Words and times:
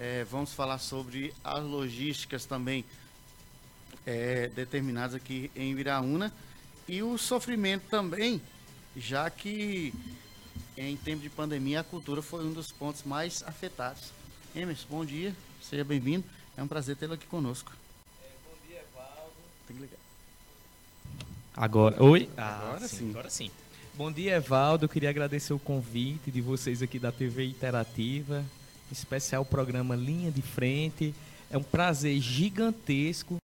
É, 0.00 0.22
vamos 0.30 0.52
falar 0.52 0.78
sobre 0.78 1.34
as 1.42 1.60
logísticas 1.60 2.44
também 2.44 2.84
é, 4.06 4.46
determinadas 4.46 5.16
aqui 5.16 5.50
em 5.56 5.74
Viraúna 5.74 6.32
e 6.86 7.02
o 7.02 7.18
sofrimento 7.18 7.82
também, 7.90 8.40
já 8.96 9.28
que 9.28 9.92
em 10.76 10.96
tempo 10.96 11.20
de 11.20 11.28
pandemia 11.28 11.80
a 11.80 11.84
cultura 11.84 12.22
foi 12.22 12.44
um 12.44 12.52
dos 12.52 12.70
pontos 12.70 13.02
mais 13.02 13.42
afetados. 13.42 14.12
Emerson, 14.54 14.86
bom 14.88 15.04
dia, 15.04 15.34
seja 15.60 15.82
bem-vindo. 15.82 16.24
É 16.56 16.62
um 16.62 16.68
prazer 16.68 16.94
tê-lo 16.94 17.14
aqui 17.14 17.26
conosco. 17.26 17.72
É, 18.22 18.28
bom 18.48 18.68
dia, 18.68 18.84
Valdo. 18.94 19.32
Tem 19.66 19.76
que 19.76 19.82
ligar. 19.82 19.98
Agora, 21.56 22.00
oi? 22.00 22.30
Ah, 22.36 22.68
agora 22.68 22.86
sim, 22.86 22.96
sim. 22.98 23.10
Agora 23.10 23.30
sim. 23.30 23.50
Bom 23.94 24.12
dia, 24.12 24.36
Evaldo. 24.36 24.84
Eu 24.84 24.88
queria 24.88 25.10
agradecer 25.10 25.52
o 25.52 25.58
convite 25.58 26.30
de 26.30 26.40
vocês 26.40 26.82
aqui 26.82 27.00
da 27.00 27.10
TV 27.10 27.46
Interativa, 27.46 28.44
especial 28.90 29.44
programa 29.44 29.94
Linha 29.96 30.30
de 30.30 30.42
Frente. 30.42 31.14
É 31.50 31.56
um 31.56 31.62
prazer 31.62 32.18
gigantesco 32.20 33.38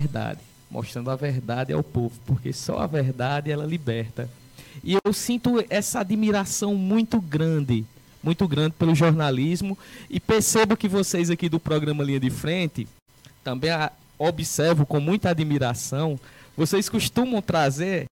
verdade, 0.00 0.38
mostrando 0.70 1.10
a 1.10 1.16
verdade 1.16 1.72
ao 1.72 1.82
povo, 1.82 2.14
porque 2.24 2.52
só 2.52 2.78
a 2.78 2.86
verdade 2.86 3.50
ela 3.50 3.66
liberta. 3.66 4.30
E 4.84 4.96
eu 5.04 5.12
sinto 5.12 5.64
essa 5.68 5.98
admiração 5.98 6.76
muito 6.76 7.20
grande, 7.20 7.84
muito 8.22 8.46
grande 8.46 8.76
pelo 8.78 8.94
jornalismo 8.94 9.76
e 10.08 10.20
percebo 10.20 10.76
que 10.76 10.86
vocês 10.86 11.30
aqui 11.30 11.48
do 11.48 11.58
programa 11.58 12.04
Linha 12.04 12.20
de 12.20 12.30
Frente 12.30 12.86
também 13.42 13.72
observo 14.16 14.86
com 14.86 15.00
muita 15.00 15.30
admiração, 15.30 16.18
vocês 16.56 16.88
costumam 16.88 17.42
trazer 17.42 18.06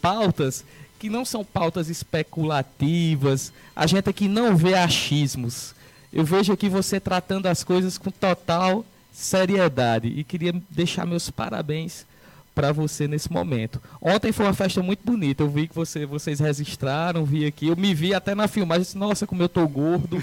pautas 0.00 0.64
que 1.00 1.10
não 1.10 1.24
são 1.24 1.44
pautas 1.44 1.90
especulativas, 1.90 3.52
a 3.74 3.88
gente 3.88 4.08
aqui 4.08 4.28
não 4.28 4.56
vê 4.56 4.74
achismos. 4.74 5.74
Eu 6.12 6.24
vejo 6.24 6.52
aqui 6.52 6.68
você 6.68 7.00
tratando 7.00 7.46
as 7.46 7.64
coisas 7.64 7.98
com 7.98 8.12
total 8.12 8.84
seriedade 9.14 10.08
e 10.08 10.24
queria 10.24 10.52
deixar 10.68 11.06
meus 11.06 11.30
parabéns 11.30 12.04
para 12.52 12.72
você 12.72 13.08
nesse 13.08 13.32
momento. 13.32 13.80
Ontem 14.00 14.30
foi 14.30 14.46
uma 14.46 14.54
festa 14.54 14.80
muito 14.82 15.00
bonita. 15.04 15.42
Eu 15.42 15.48
vi 15.48 15.66
que 15.66 15.74
você, 15.74 16.06
vocês 16.06 16.38
registraram, 16.38 17.24
vi 17.24 17.46
aqui. 17.46 17.66
Eu 17.68 17.76
me 17.76 17.92
vi 17.92 18.14
até 18.14 18.34
na 18.34 18.46
filmagem. 18.46 18.82
Disse, 18.82 18.98
Nossa, 18.98 19.26
como 19.26 19.42
eu 19.42 19.48
tô 19.48 19.66
gordo. 19.66 20.22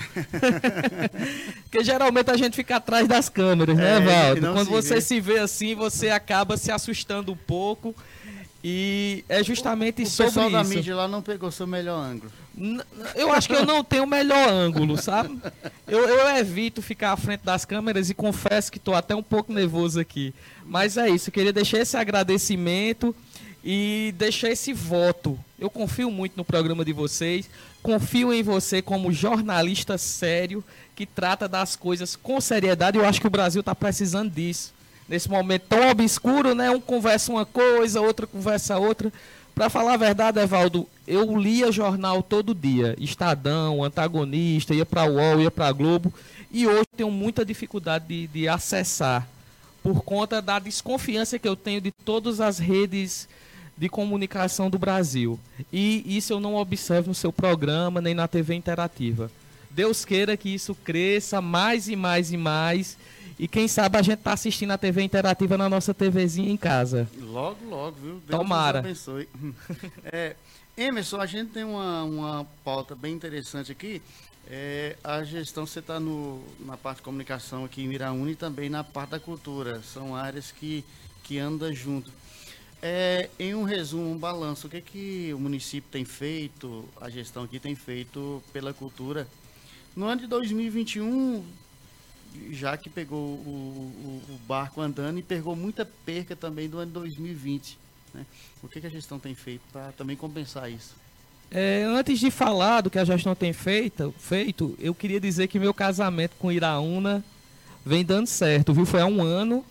Porque 1.70 1.83
geralmente 1.83 2.31
a 2.31 2.38
gente 2.38 2.56
fica 2.56 2.78
atrás 2.78 3.08
das 3.08 3.28
câmeras, 3.28 3.75
né, 3.75 3.98
é, 3.98 4.00
Valdo? 4.00 4.53
Quando 4.53 4.67
se 4.67 4.72
você 4.72 4.95
vê. 4.95 5.02
se 5.02 5.20
vê 5.20 5.39
assim, 5.39 5.76
você 5.76 6.09
acaba 6.09 6.55
se 6.55 6.72
assustando 6.72 7.33
um 7.33 7.38
pouco. 7.38 7.94
E 8.64 9.26
é 9.28 9.44
justamente 9.44 10.02
o, 10.02 10.06
o 10.06 10.08
sobre 10.08 10.30
isso. 10.30 10.40
O 10.40 10.44
pessoal 10.44 10.64
da 10.64 10.64
mídia 10.64 10.95
lá 10.95 11.08
não 11.08 11.22
pegou 11.22 11.50
seu 11.52 11.66
melhor 11.66 12.00
ângulo. 12.00 12.31
Eu 13.16 13.31
acho 13.31 13.48
que 13.48 13.56
eu 13.56 13.66
não 13.66 13.84
tenho 13.84 14.04
o 14.04 14.08
melhor 14.08 14.50
ângulo, 14.50 15.02
sabe? 15.02 15.40
Eu, 15.88 16.08
eu 16.08 16.38
evito 16.38 16.82
ficar 16.82 17.14
à 17.14 17.17
frente 17.17 17.42
das 17.42 17.66
câmeras 17.66 18.09
e 18.09 18.14
confesso 18.14 18.72
que 18.72 18.78
estou 18.78 18.94
até 18.94 19.16
um 19.16 19.23
pouco 19.23 19.52
nervoso 19.52 20.00
aqui. 20.00 20.34
Mas 20.66 20.98
é 20.98 21.09
isso, 21.09 21.30
eu 21.30 21.33
queria 21.33 21.54
deixar 21.54 21.80
esse 21.80 21.98
agradecimento 21.98 23.16
e 23.64 24.14
deixar 24.17 24.50
esse 24.50 24.73
voto. 24.73 25.39
Eu 25.58 25.70
confio 25.70 26.11
muito 26.11 26.33
no 26.36 26.44
programa 26.44 26.83
de 26.83 26.94
vocês, 26.94 27.50
confio 27.82 28.33
em 28.33 28.44
você 28.44 28.82
como 28.82 29.11
jornalista 29.11 29.98
sério 29.98 30.64
que 30.95 31.05
trata 31.05 31.48
das 31.48 31.76
coisas 31.76 32.16
com 32.16 32.39
seriedade. 32.42 32.98
Eu 32.98 33.05
acho 33.05 33.21
que 33.21 33.27
o 33.27 33.32
Brasil 33.32 33.61
está 33.61 33.73
precisando 33.73 34.32
disso. 34.32 34.73
Nesse 35.11 35.30
momento 35.30 35.64
tão 35.67 35.89
obscuro, 35.89 36.55
né? 36.55 36.72
Um 36.72 36.80
conversa 36.80 37.33
uma 37.33 37.45
coisa, 37.45 37.99
outra 37.99 38.26
conversa 38.26 38.77
outra. 38.77 39.11
Para 39.54 39.70
falar 39.70 39.95
a 39.95 39.98
verdade, 39.98 40.39
Evaldo, 40.39 40.88
eu 41.05 41.38
lia 41.38 41.70
jornal 41.70 42.23
todo 42.23 42.55
dia, 42.55 42.95
Estadão, 42.98 43.83
Antagonista, 43.83 44.73
ia 44.73 44.86
para 44.86 45.04
UOL, 45.04 45.42
ia 45.42 45.52
para 45.52 45.70
Globo, 45.73 46.14
e 46.50 46.66
hoje 46.66 46.88
tenho 46.95 47.11
muita 47.11 47.44
dificuldade 47.44 48.05
de, 48.08 48.27
de, 48.27 48.48
acessar, 48.48 49.27
por 49.83 50.02
conta 50.02 50.42
da 50.42 50.60
desconfiança 50.60 51.38
que 51.38 51.48
eu 51.48 51.58
tenho 51.58 51.82
de 51.82 51.92
todas 51.92 52.39
as 52.39 52.58
redes 52.58 53.27
de 53.77 53.89
comunicação 53.89 54.70
do 54.70 54.80
Brasil. 54.80 55.38
E 55.73 56.05
isso 56.05 56.32
eu 56.32 56.39
não 56.39 56.55
observo 56.55 57.10
no 57.10 57.14
seu 57.14 57.33
programa, 57.33 58.00
nem 58.00 58.14
na 58.14 58.30
TV 58.30 58.55
interativa. 58.55 59.30
Deus 59.70 60.05
queira 60.05 60.38
que 60.38 60.54
isso 60.54 60.73
cresça 60.73 61.42
mais 61.42 61.89
e 61.89 61.98
mais 61.98 62.32
e 62.32 62.38
mais 62.38 62.98
e 63.41 63.47
quem 63.47 63.67
sabe 63.67 63.97
a 63.97 64.03
gente 64.03 64.19
tá 64.19 64.33
assistindo 64.33 64.69
a 64.69 64.77
TV 64.77 65.02
interativa 65.02 65.57
na 65.57 65.67
nossa 65.67 65.95
TVzinha 65.95 66.52
em 66.52 66.55
casa. 66.55 67.09
Logo, 67.19 67.67
logo, 67.67 67.97
viu? 67.99 68.21
Deus 68.27 68.39
Tomara. 68.39 68.83
Nos 68.83 69.09
abençoe. 69.09 69.27
é, 70.05 70.35
Emerson, 70.77 71.19
a 71.19 71.25
gente 71.25 71.49
tem 71.49 71.63
uma, 71.63 72.03
uma 72.03 72.47
pauta 72.63 72.93
bem 72.93 73.15
interessante 73.15 73.71
aqui. 73.71 73.99
É, 74.47 74.95
a 75.03 75.23
gestão, 75.23 75.65
você 75.65 75.79
está 75.79 75.99
na 75.99 76.77
parte 76.77 76.97
de 76.97 77.03
comunicação 77.03 77.65
aqui 77.65 77.81
em 77.81 77.87
Miraúna 77.87 78.29
e 78.29 78.35
também 78.35 78.69
na 78.69 78.83
parte 78.83 79.09
da 79.09 79.19
cultura. 79.19 79.81
São 79.81 80.15
áreas 80.15 80.52
que, 80.52 80.85
que 81.23 81.39
andam 81.39 81.73
junto. 81.73 82.11
É, 82.79 83.27
em 83.39 83.55
um 83.55 83.63
resumo, 83.63 84.11
um 84.11 84.17
balanço, 84.19 84.67
o 84.67 84.69
que, 84.69 84.77
é 84.77 84.81
que 84.81 85.33
o 85.33 85.39
município 85.39 85.89
tem 85.91 86.05
feito, 86.05 86.87
a 87.02 87.09
gestão 87.09 87.41
aqui 87.45 87.59
tem 87.59 87.73
feito 87.73 88.43
pela 88.53 88.71
cultura? 88.71 89.27
No 89.95 90.05
ano 90.05 90.21
de 90.21 90.27
2021, 90.27 91.43
já 92.52 92.77
que 92.77 92.89
pegou 92.89 93.19
o, 93.19 94.21
o, 94.30 94.33
o, 94.33 94.39
barco 94.47 94.81
andando 94.81 95.19
e 95.19 95.21
pegou 95.21 95.55
muita 95.55 95.86
perca 96.05 96.36
também 96.36 96.69
do 96.69 96.77
ano 96.77 96.92
2020. 96.92 97.77
Né? 98.14 98.25
O 98.61 98.67
que, 98.67 98.81
que 98.81 98.87
a 98.87 98.89
gestão 98.89 99.19
tem 99.19 99.36
feito 99.36 99.61
para 99.71 99.92
também 99.93 100.15
compensar 100.15 100.71
isso? 100.71 100.95
É, 101.49 101.83
antes 101.83 102.20
de 102.20 102.31
falar 102.31 102.81
do 102.81 102.89
que 102.89 102.97
a 102.97 103.03
gestão 103.03 103.36
tem 103.36 103.52
feito, 103.52 104.14
feito, 104.17 104.75
eu 104.80 104.95
queria 104.95 105.20
dizer 105.20 105.47
que 105.47 105.59
meu 105.59 105.73
casamento 105.73 106.36
com 106.39 106.52
Iraúna 106.52 107.23
vem 107.86 108.05
dando 108.05 108.27
certo, 108.27 108.73
viu? 108.73 108.86
Foi 108.86 109.02
há 109.02 109.05
um 109.05 109.21
ano 109.21 109.65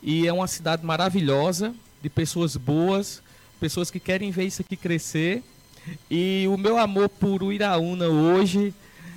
e 0.00 0.26
é 0.26 0.32
uma 0.32 0.46
cidade 0.46 0.84
maravilhosa, 0.86 1.74
de 2.00 2.08
pessoas 2.08 2.56
boas, 2.56 3.22
pessoas 3.58 3.90
que 3.90 3.98
querem 3.98 4.30
ver 4.30 4.44
isso 4.44 4.62
aqui 4.62 4.76
crescer. 4.76 5.42
E 6.10 6.46
o 6.48 6.56
meu 6.56 6.78
amor 6.78 7.08
por 7.08 7.52
Iraúna 7.52 8.06
hoje, 8.06 8.72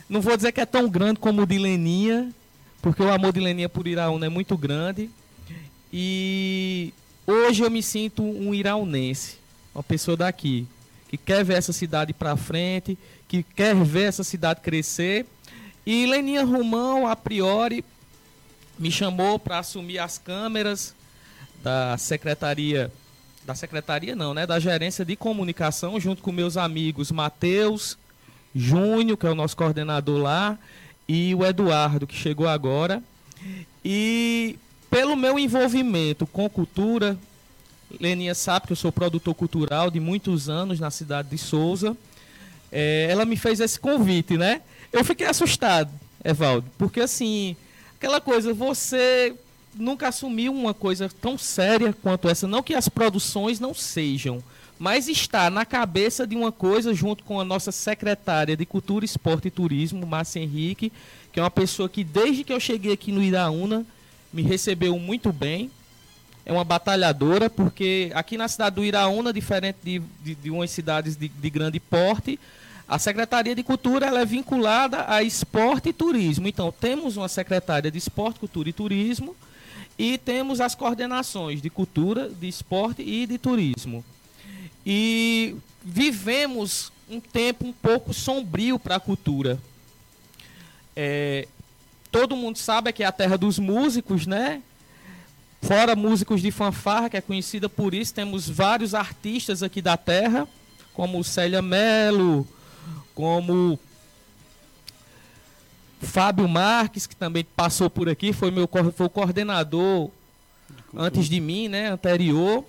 não 0.09 0.21
vou 0.21 0.35
dizer 0.35 0.51
que 0.51 0.61
é 0.61 0.65
tão 0.65 0.89
grande 0.89 1.19
como 1.19 1.43
o 1.43 1.45
de 1.45 1.57
Leninha, 1.57 2.33
porque 2.81 3.01
o 3.01 3.11
amor 3.11 3.33
de 3.33 3.39
Leninha 3.39 3.69
por 3.69 3.87
Iraúna 3.87 4.25
é 4.25 4.29
muito 4.29 4.57
grande. 4.57 5.09
E 5.91 6.93
hoje 7.25 7.63
eu 7.63 7.71
me 7.71 7.81
sinto 7.81 8.23
um 8.23 8.53
iraunense, 8.53 9.37
uma 9.73 9.83
pessoa 9.83 10.17
daqui, 10.17 10.67
que 11.07 11.17
quer 11.17 11.43
ver 11.43 11.55
essa 11.55 11.73
cidade 11.73 12.13
para 12.13 12.35
frente, 12.35 12.97
que 13.27 13.43
quer 13.43 13.75
ver 13.75 14.03
essa 14.03 14.23
cidade 14.23 14.61
crescer. 14.61 15.25
E 15.85 16.05
Leninha 16.05 16.43
Romão, 16.43 17.07
a 17.07 17.15
priori, 17.15 17.83
me 18.77 18.91
chamou 18.91 19.39
para 19.39 19.59
assumir 19.59 19.99
as 19.99 20.17
câmeras 20.17 20.93
da 21.63 21.97
secretaria, 21.97 22.91
da 23.45 23.55
secretaria 23.55 24.15
não, 24.15 24.33
né, 24.33 24.45
da 24.45 24.59
gerência 24.59 25.03
de 25.03 25.15
comunicação, 25.15 25.99
junto 25.99 26.21
com 26.21 26.31
meus 26.31 26.57
amigos 26.57 27.11
Matheus, 27.11 27.97
Júnior, 28.53 29.17
que 29.17 29.25
é 29.25 29.29
o 29.29 29.35
nosso 29.35 29.55
coordenador 29.55 30.21
lá, 30.21 30.57
e 31.07 31.33
o 31.33 31.45
Eduardo, 31.45 32.05
que 32.05 32.15
chegou 32.15 32.47
agora. 32.47 33.01
E 33.83 34.57
pelo 34.89 35.15
meu 35.15 35.39
envolvimento 35.39 36.25
com 36.27 36.49
cultura, 36.49 37.17
Leninha 37.99 38.35
sabe 38.35 38.67
que 38.67 38.73
eu 38.73 38.77
sou 38.77 38.91
produtor 38.91 39.33
cultural 39.33 39.89
de 39.89 39.99
muitos 39.99 40.49
anos 40.49 40.79
na 40.79 40.91
cidade 40.91 41.29
de 41.29 41.37
Souza. 41.37 41.95
É, 42.71 43.07
ela 43.09 43.25
me 43.25 43.37
fez 43.37 43.59
esse 43.59 43.79
convite, 43.79 44.37
né? 44.37 44.61
Eu 44.91 45.03
fiquei 45.05 45.27
assustado, 45.27 45.89
Evaldo, 46.23 46.69
porque 46.77 46.99
assim, 46.99 47.55
aquela 47.95 48.19
coisa, 48.19 48.53
você 48.53 49.33
nunca 49.73 50.09
assumiu 50.09 50.53
uma 50.53 50.73
coisa 50.73 51.09
tão 51.21 51.37
séria 51.37 51.93
quanto 52.01 52.27
essa. 52.27 52.47
Não 52.47 52.63
que 52.63 52.73
as 52.73 52.89
produções 52.89 53.59
não 53.59 53.73
sejam, 53.73 54.43
mas 54.79 55.07
está 55.07 55.49
na 55.49 55.65
cabeça 55.65 56.27
de 56.27 56.35
uma 56.35 56.51
coisa 56.51 56.93
junto 56.93 57.23
com 57.23 57.39
a 57.39 57.43
nossa 57.43 57.71
secretária 57.71 58.55
de 58.55 58.65
Cultura, 58.65 59.05
Esporte 59.05 59.47
e 59.47 59.51
Turismo, 59.51 60.05
Márcia 60.05 60.39
Henrique, 60.39 60.91
que 61.31 61.39
é 61.39 61.43
uma 61.43 61.51
pessoa 61.51 61.89
que 61.89 62.03
desde 62.03 62.43
que 62.43 62.53
eu 62.53 62.59
cheguei 62.59 62.93
aqui 62.93 63.11
no 63.11 63.23
Iraúna 63.23 63.85
me 64.31 64.41
recebeu 64.41 64.97
muito 64.99 65.31
bem. 65.31 65.71
É 66.45 66.53
uma 66.53 66.63
batalhadora, 66.63 67.49
porque 67.49 68.11
aqui 68.13 68.37
na 68.37 68.47
cidade 68.47 68.75
do 68.75 68.85
Iraúna, 68.85 69.33
diferente 69.33 69.77
de, 69.83 70.01
de, 70.23 70.35
de 70.35 70.49
umas 70.49 70.71
cidades 70.71 71.17
de, 71.17 71.27
de 71.27 71.49
grande 71.49 71.79
porte, 71.79 72.39
A 72.87 72.97
Secretaria 72.97 73.53
de 73.53 73.63
Cultura 73.63 74.05
ela 74.05 74.21
é 74.21 74.25
vinculada 74.25 75.05
a 75.09 75.21
esporte 75.21 75.89
e 75.89 75.93
turismo. 75.93 76.47
Então, 76.47 76.71
temos 76.71 77.17
uma 77.17 77.27
secretária 77.27 77.91
de 77.91 77.97
esporte, 77.97 78.39
cultura 78.39 78.69
e 78.69 78.73
turismo 78.73 79.35
e 79.97 80.17
temos 80.17 80.61
as 80.61 80.75
coordenações 80.75 81.61
de 81.61 81.69
cultura, 81.69 82.29
de 82.29 82.47
esporte 82.47 83.01
e 83.01 83.25
de 83.25 83.37
turismo. 83.37 84.05
E 84.89 85.57
vivemos 85.83 86.93
um 87.09 87.19
tempo 87.19 87.67
um 87.67 87.73
pouco 87.73 88.13
sombrio 88.13 88.79
para 88.79 88.95
a 88.95 88.99
cultura. 89.01 89.59
É, 90.95 91.45
todo 92.09 92.37
mundo 92.37 92.57
sabe 92.57 92.93
que 92.93 93.03
é 93.03 93.05
a 93.05 93.11
terra 93.11 93.37
dos 93.37 93.59
músicos, 93.59 94.25
né? 94.25 94.61
Fora 95.61 95.93
músicos 95.93 96.41
de 96.41 96.51
fanfarra, 96.51 97.09
que 97.09 97.17
é 97.17 97.21
conhecida 97.21 97.67
por 97.67 97.93
isso, 97.93 98.13
temos 98.13 98.47
vários 98.47 98.93
artistas 98.93 99.61
aqui 99.61 99.81
da 99.81 99.97
terra, 99.97 100.47
como 100.93 101.21
Célia 101.21 101.61
Mello, 101.61 102.47
como 103.13 103.77
Fábio 105.99 106.47
Marques, 106.47 107.05
que 107.05 107.15
também 107.15 107.43
passou 107.43 107.89
por 107.89 108.07
aqui, 108.07 108.31
foi 108.31 108.51
meu 108.51 108.69
foi 108.95 109.07
o 109.07 109.09
coordenador 109.09 110.09
antes 110.95 111.27
de 111.27 111.41
mim, 111.41 111.67
né, 111.67 111.89
anterior. 111.89 112.63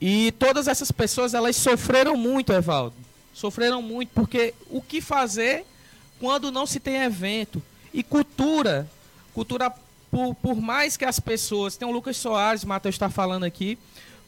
E 0.00 0.32
todas 0.38 0.68
essas 0.68 0.90
pessoas, 0.90 1.34
elas 1.34 1.56
sofreram 1.56 2.16
muito, 2.16 2.52
Evaldo. 2.52 2.94
Sofreram 3.32 3.80
muito, 3.80 4.10
porque 4.14 4.54
o 4.70 4.80
que 4.80 5.00
fazer 5.00 5.64
quando 6.20 6.52
não 6.52 6.66
se 6.66 6.78
tem 6.78 7.02
evento? 7.02 7.62
E 7.92 8.02
cultura, 8.02 8.88
cultura, 9.34 9.72
por, 10.10 10.34
por 10.34 10.60
mais 10.60 10.96
que 10.96 11.04
as 11.04 11.18
pessoas, 11.18 11.76
tem 11.76 11.88
o 11.88 11.90
Lucas 11.90 12.16
Soares, 12.16 12.64
Matheus 12.64 12.94
está 12.94 13.08
falando 13.08 13.44
aqui, 13.44 13.78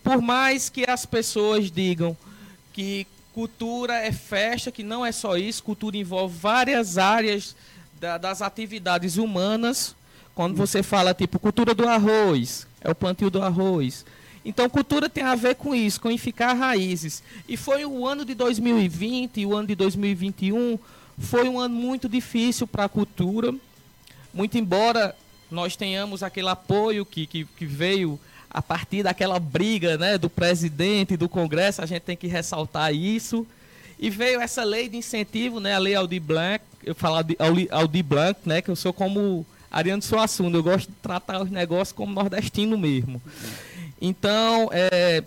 por 0.02 0.20
mais 0.20 0.68
que 0.68 0.88
as 0.88 1.06
pessoas 1.06 1.70
digam 1.70 2.16
que 2.72 3.06
cultura 3.32 3.94
é 3.94 4.12
festa, 4.12 4.70
que 4.70 4.82
não 4.82 5.04
é 5.04 5.10
só 5.12 5.36
isso, 5.36 5.62
cultura 5.62 5.96
envolve 5.96 6.36
várias 6.38 6.98
áreas 6.98 7.56
da, 8.00 8.16
das 8.16 8.40
atividades 8.42 9.16
humanas. 9.16 9.94
Quando 10.34 10.56
você 10.56 10.82
fala, 10.82 11.14
tipo, 11.14 11.38
cultura 11.38 11.74
do 11.74 11.88
arroz, 11.88 12.66
é 12.80 12.90
o 12.90 12.94
plantio 12.94 13.30
do 13.30 13.42
arroz. 13.42 14.04
Então, 14.44 14.68
cultura 14.68 15.08
tem 15.08 15.24
a 15.24 15.34
ver 15.34 15.54
com 15.54 15.74
isso, 15.74 16.00
com 16.00 16.16
ficar 16.18 16.52
raízes. 16.52 17.22
E 17.48 17.56
foi 17.56 17.84
o 17.86 18.06
ano 18.06 18.24
de 18.24 18.34
2020 18.34 19.40
e 19.40 19.46
o 19.46 19.54
ano 19.54 19.68
de 19.68 19.74
2021 19.74 20.78
foi 21.18 21.48
um 21.48 21.58
ano 21.58 21.74
muito 21.74 22.08
difícil 22.08 22.66
para 22.66 22.84
a 22.84 22.88
cultura. 22.88 23.54
Muito 24.32 24.58
embora 24.58 25.16
nós 25.50 25.76
tenhamos 25.76 26.22
aquele 26.22 26.48
apoio 26.48 27.06
que, 27.06 27.26
que, 27.26 27.44
que, 27.44 27.64
veio 27.64 28.18
a 28.50 28.60
partir 28.60 29.02
daquela 29.02 29.38
briga 29.38 29.96
né, 29.96 30.18
do 30.18 30.28
presidente 30.28 31.16
do 31.16 31.28
Congresso, 31.28 31.82
a 31.82 31.86
gente 31.86 32.02
tem 32.02 32.16
que 32.16 32.26
ressaltar 32.26 32.92
isso. 32.94 33.46
E 33.98 34.10
veio 34.10 34.40
essa 34.40 34.64
lei 34.64 34.88
de 34.88 34.96
incentivo, 34.96 35.60
né, 35.60 35.74
a 35.74 35.78
lei 35.78 35.94
Aldi 35.94 36.18
Blanc, 36.20 36.62
eu 36.84 36.94
falar 36.94 37.22
de 37.22 37.36
Aldi 37.70 38.02
Blanc, 38.02 38.40
né, 38.44 38.60
que 38.60 38.70
eu 38.70 38.76
sou 38.76 38.92
como 38.92 39.46
Ariano 39.70 40.02
Suassuna, 40.02 40.56
eu 40.56 40.62
gosto 40.62 40.88
de 40.88 40.94
tratar 40.96 41.42
os 41.42 41.50
negócios 41.50 41.92
como 41.92 42.12
nordestino 42.12 42.76
mesmo. 42.76 43.22
Então, 44.06 44.68
é, 44.70 45.24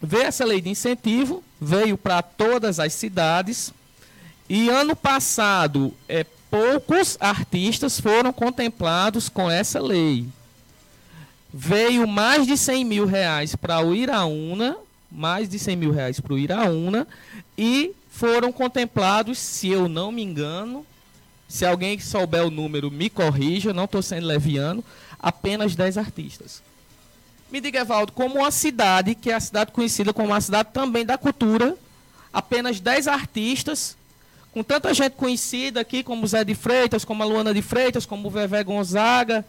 veio 0.00 0.22
essa 0.22 0.42
lei 0.42 0.58
de 0.58 0.70
incentivo, 0.70 1.44
veio 1.60 1.98
para 1.98 2.22
todas 2.22 2.80
as 2.80 2.94
cidades, 2.94 3.74
e 4.48 4.70
ano 4.70 4.96
passado, 4.96 5.92
é, 6.08 6.24
poucos 6.50 7.18
artistas 7.20 8.00
foram 8.00 8.32
contemplados 8.32 9.28
com 9.28 9.50
essa 9.50 9.82
lei. 9.82 10.26
Veio 11.52 12.08
mais 12.08 12.46
de 12.46 12.56
100 12.56 12.84
mil 12.86 13.04
reais 13.04 13.54
para 13.54 13.84
o 13.84 13.94
Iraúna, 13.94 14.78
mais 15.12 15.46
de 15.46 15.58
100 15.58 15.76
mil 15.76 15.92
reais 15.92 16.18
para 16.18 16.32
o 16.32 16.38
Iraúna, 16.38 17.06
e 17.56 17.92
foram 18.08 18.50
contemplados, 18.50 19.38
se 19.38 19.68
eu 19.68 19.90
não 19.90 20.10
me 20.10 20.22
engano, 20.22 20.86
se 21.46 21.66
alguém 21.66 21.98
souber 21.98 22.46
o 22.46 22.50
número, 22.50 22.90
me 22.90 23.10
corrija, 23.10 23.74
não 23.74 23.84
estou 23.84 24.00
sendo 24.00 24.26
leviano, 24.26 24.82
apenas 25.20 25.76
10 25.76 25.98
artistas. 25.98 26.62
Me 27.50 27.60
diga, 27.60 27.80
Evaldo, 27.80 28.12
como 28.12 28.40
uma 28.40 28.50
cidade, 28.50 29.14
que 29.14 29.30
é 29.30 29.34
a 29.34 29.40
cidade 29.40 29.72
conhecida 29.72 30.12
como 30.12 30.28
uma 30.28 30.40
cidade 30.40 30.70
também 30.72 31.04
da 31.04 31.16
cultura, 31.16 31.76
apenas 32.32 32.80
10 32.80 33.08
artistas 33.08 33.96
com 34.54 34.62
tanta 34.62 34.94
gente 34.94 35.14
conhecida 35.14 35.80
aqui, 35.80 36.04
como 36.04 36.24
Zé 36.24 36.44
de 36.44 36.54
Freitas, 36.54 37.04
como 37.04 37.24
a 37.24 37.26
Luana 37.26 37.52
de 37.52 37.60
Freitas, 37.60 38.06
como 38.06 38.28
o 38.28 38.30
Vevé 38.30 38.62
Gonzaga, 38.62 39.44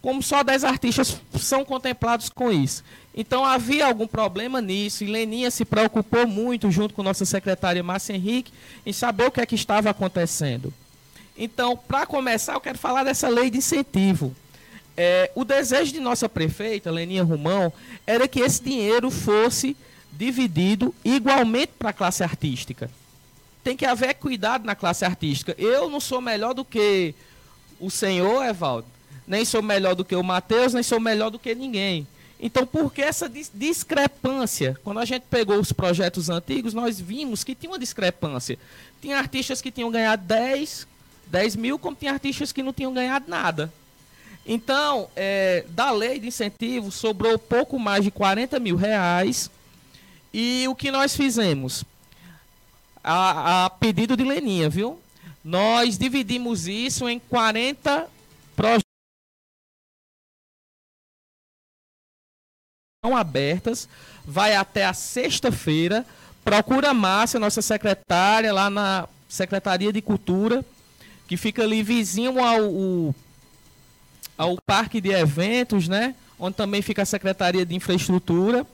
como 0.00 0.22
só 0.22 0.42
10 0.42 0.64
artistas 0.64 1.20
são 1.38 1.62
contemplados 1.62 2.30
com 2.30 2.50
isso. 2.50 2.82
Então 3.14 3.44
havia 3.44 3.84
algum 3.84 4.06
problema 4.06 4.62
nisso, 4.62 5.04
e 5.04 5.06
Leninha 5.06 5.50
se 5.50 5.62
preocupou 5.62 6.26
muito, 6.26 6.70
junto 6.70 6.94
com 6.94 7.02
nossa 7.02 7.26
secretária 7.26 7.82
Márcia 7.82 8.14
Henrique, 8.14 8.50
em 8.86 8.94
saber 8.94 9.26
o 9.26 9.30
que 9.30 9.42
é 9.42 9.46
que 9.46 9.54
estava 9.54 9.90
acontecendo. 9.90 10.72
Então, 11.36 11.76
para 11.76 12.06
começar, 12.06 12.54
eu 12.54 12.60
quero 12.60 12.78
falar 12.78 13.04
dessa 13.04 13.28
lei 13.28 13.50
de 13.50 13.58
incentivo. 13.58 14.34
É, 15.00 15.30
o 15.34 15.44
desejo 15.44 15.92
de 15.92 16.00
nossa 16.00 16.28
prefeita, 16.28 16.90
Leninha 16.90 17.22
Romão, 17.22 17.72
era 18.04 18.26
que 18.26 18.40
esse 18.40 18.62
dinheiro 18.62 19.10
fosse 19.10 19.76
dividido 20.12 20.92
igualmente 21.04 21.72
para 21.78 21.90
a 21.90 21.92
classe 21.92 22.24
artística 22.24 22.90
tem 23.68 23.76
que 23.76 23.84
haver 23.84 24.14
cuidado 24.14 24.64
na 24.64 24.74
classe 24.74 25.04
artística. 25.04 25.54
Eu 25.58 25.90
não 25.90 26.00
sou 26.00 26.22
melhor 26.22 26.54
do 26.54 26.64
que 26.64 27.14
o 27.78 27.90
senhor, 27.90 28.42
Evaldo, 28.42 28.86
nem 29.26 29.44
sou 29.44 29.62
melhor 29.62 29.94
do 29.94 30.06
que 30.06 30.16
o 30.16 30.22
Matheus, 30.22 30.72
nem 30.72 30.82
sou 30.82 30.98
melhor 30.98 31.30
do 31.30 31.38
que 31.38 31.54
ninguém. 31.54 32.06
Então, 32.40 32.66
por 32.66 32.90
que 32.90 33.02
essa 33.02 33.30
discrepância? 33.52 34.78
Quando 34.82 35.00
a 35.00 35.04
gente 35.04 35.24
pegou 35.28 35.58
os 35.58 35.70
projetos 35.70 36.30
antigos, 36.30 36.72
nós 36.72 36.98
vimos 36.98 37.44
que 37.44 37.54
tinha 37.54 37.70
uma 37.70 37.78
discrepância. 37.78 38.58
Tinha 39.02 39.18
artistas 39.18 39.60
que 39.60 39.70
tinham 39.70 39.90
ganhado 39.90 40.24
10, 40.24 40.86
10 41.26 41.56
mil, 41.56 41.78
como 41.78 41.94
tinha 41.94 42.12
artistas 42.12 42.52
que 42.52 42.62
não 42.62 42.72
tinham 42.72 42.94
ganhado 42.94 43.26
nada. 43.28 43.70
Então, 44.48 45.10
é, 45.14 45.64
da 45.68 45.90
lei 45.90 46.18
de 46.18 46.26
incentivo, 46.26 46.90
sobrou 46.90 47.38
pouco 47.38 47.78
mais 47.78 48.02
de 48.02 48.10
40 48.10 48.58
mil 48.58 48.74
reais. 48.74 49.50
E 50.32 50.66
o 50.66 50.74
que 50.74 50.90
nós 50.90 51.14
fizemos? 51.14 51.84
a, 53.02 53.64
a 53.64 53.70
pedido 53.70 54.16
de 54.16 54.24
Leninha, 54.24 54.68
viu? 54.68 55.00
Nós 55.42 55.96
dividimos 55.96 56.66
isso 56.66 57.08
em 57.08 57.18
40 57.18 58.06
projetos 58.54 58.84
abertas, 63.02 63.88
vai 64.24 64.54
até 64.54 64.84
a 64.84 64.92
sexta-feira. 64.92 66.04
Procura 66.44 66.90
a 66.90 66.94
Márcia, 66.94 67.40
nossa 67.40 67.62
secretária, 67.62 68.52
lá 68.52 68.68
na 68.68 69.08
Secretaria 69.28 69.90
de 69.92 70.02
Cultura, 70.02 70.62
que 71.26 71.36
fica 71.36 71.62
ali 71.62 71.82
vizinho 71.82 72.44
ao, 72.44 72.64
ao 72.64 73.14
Parque 74.64 75.00
de 75.00 75.10
Eventos, 75.10 75.88
né? 75.88 76.14
Onde 76.38 76.56
também 76.56 76.80
fica 76.82 77.02
a 77.02 77.06
Secretaria 77.06 77.66
de 77.66 77.74
Infraestrutura. 77.74 78.66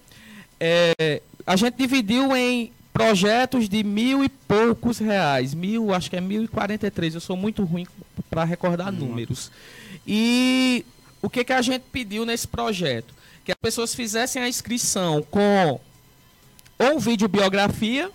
É, 0.61 1.23
a 1.47 1.57
gente 1.57 1.77
dividiu 1.77 2.37
em 2.37 2.71
projetos 2.93 3.69
de 3.69 3.83
mil 3.83 4.23
e 4.23 4.29
poucos 4.29 4.99
reais, 4.99 5.53
mil, 5.53 5.93
acho 5.93 6.09
que 6.09 6.17
é 6.17 6.21
mil 6.21 6.45
e 6.45 6.49
quarenta 6.49 6.87
e 6.87 6.91
três. 6.91 7.15
Eu 7.15 7.21
sou 7.21 7.37
muito 7.37 7.65
ruim 7.65 7.87
para 8.31 8.45
recordar 8.45 8.93
hum. 8.93 8.99
números. 8.99 9.51
E 10.07 10.85
o 11.21 11.29
que 11.29 11.43
que 11.43 11.53
a 11.53 11.63
gente 11.63 11.83
pediu 11.91 12.25
nesse 12.25 12.47
projeto? 12.47 13.13
Que 13.45 13.53
as 13.53 13.59
pessoas 13.59 13.95
fizessem 13.95 14.43
a 14.43 14.49
inscrição 14.49 15.23
com 15.31 15.81
ou 16.79 16.99
vídeo 16.99 17.29
biografia, 17.29 18.11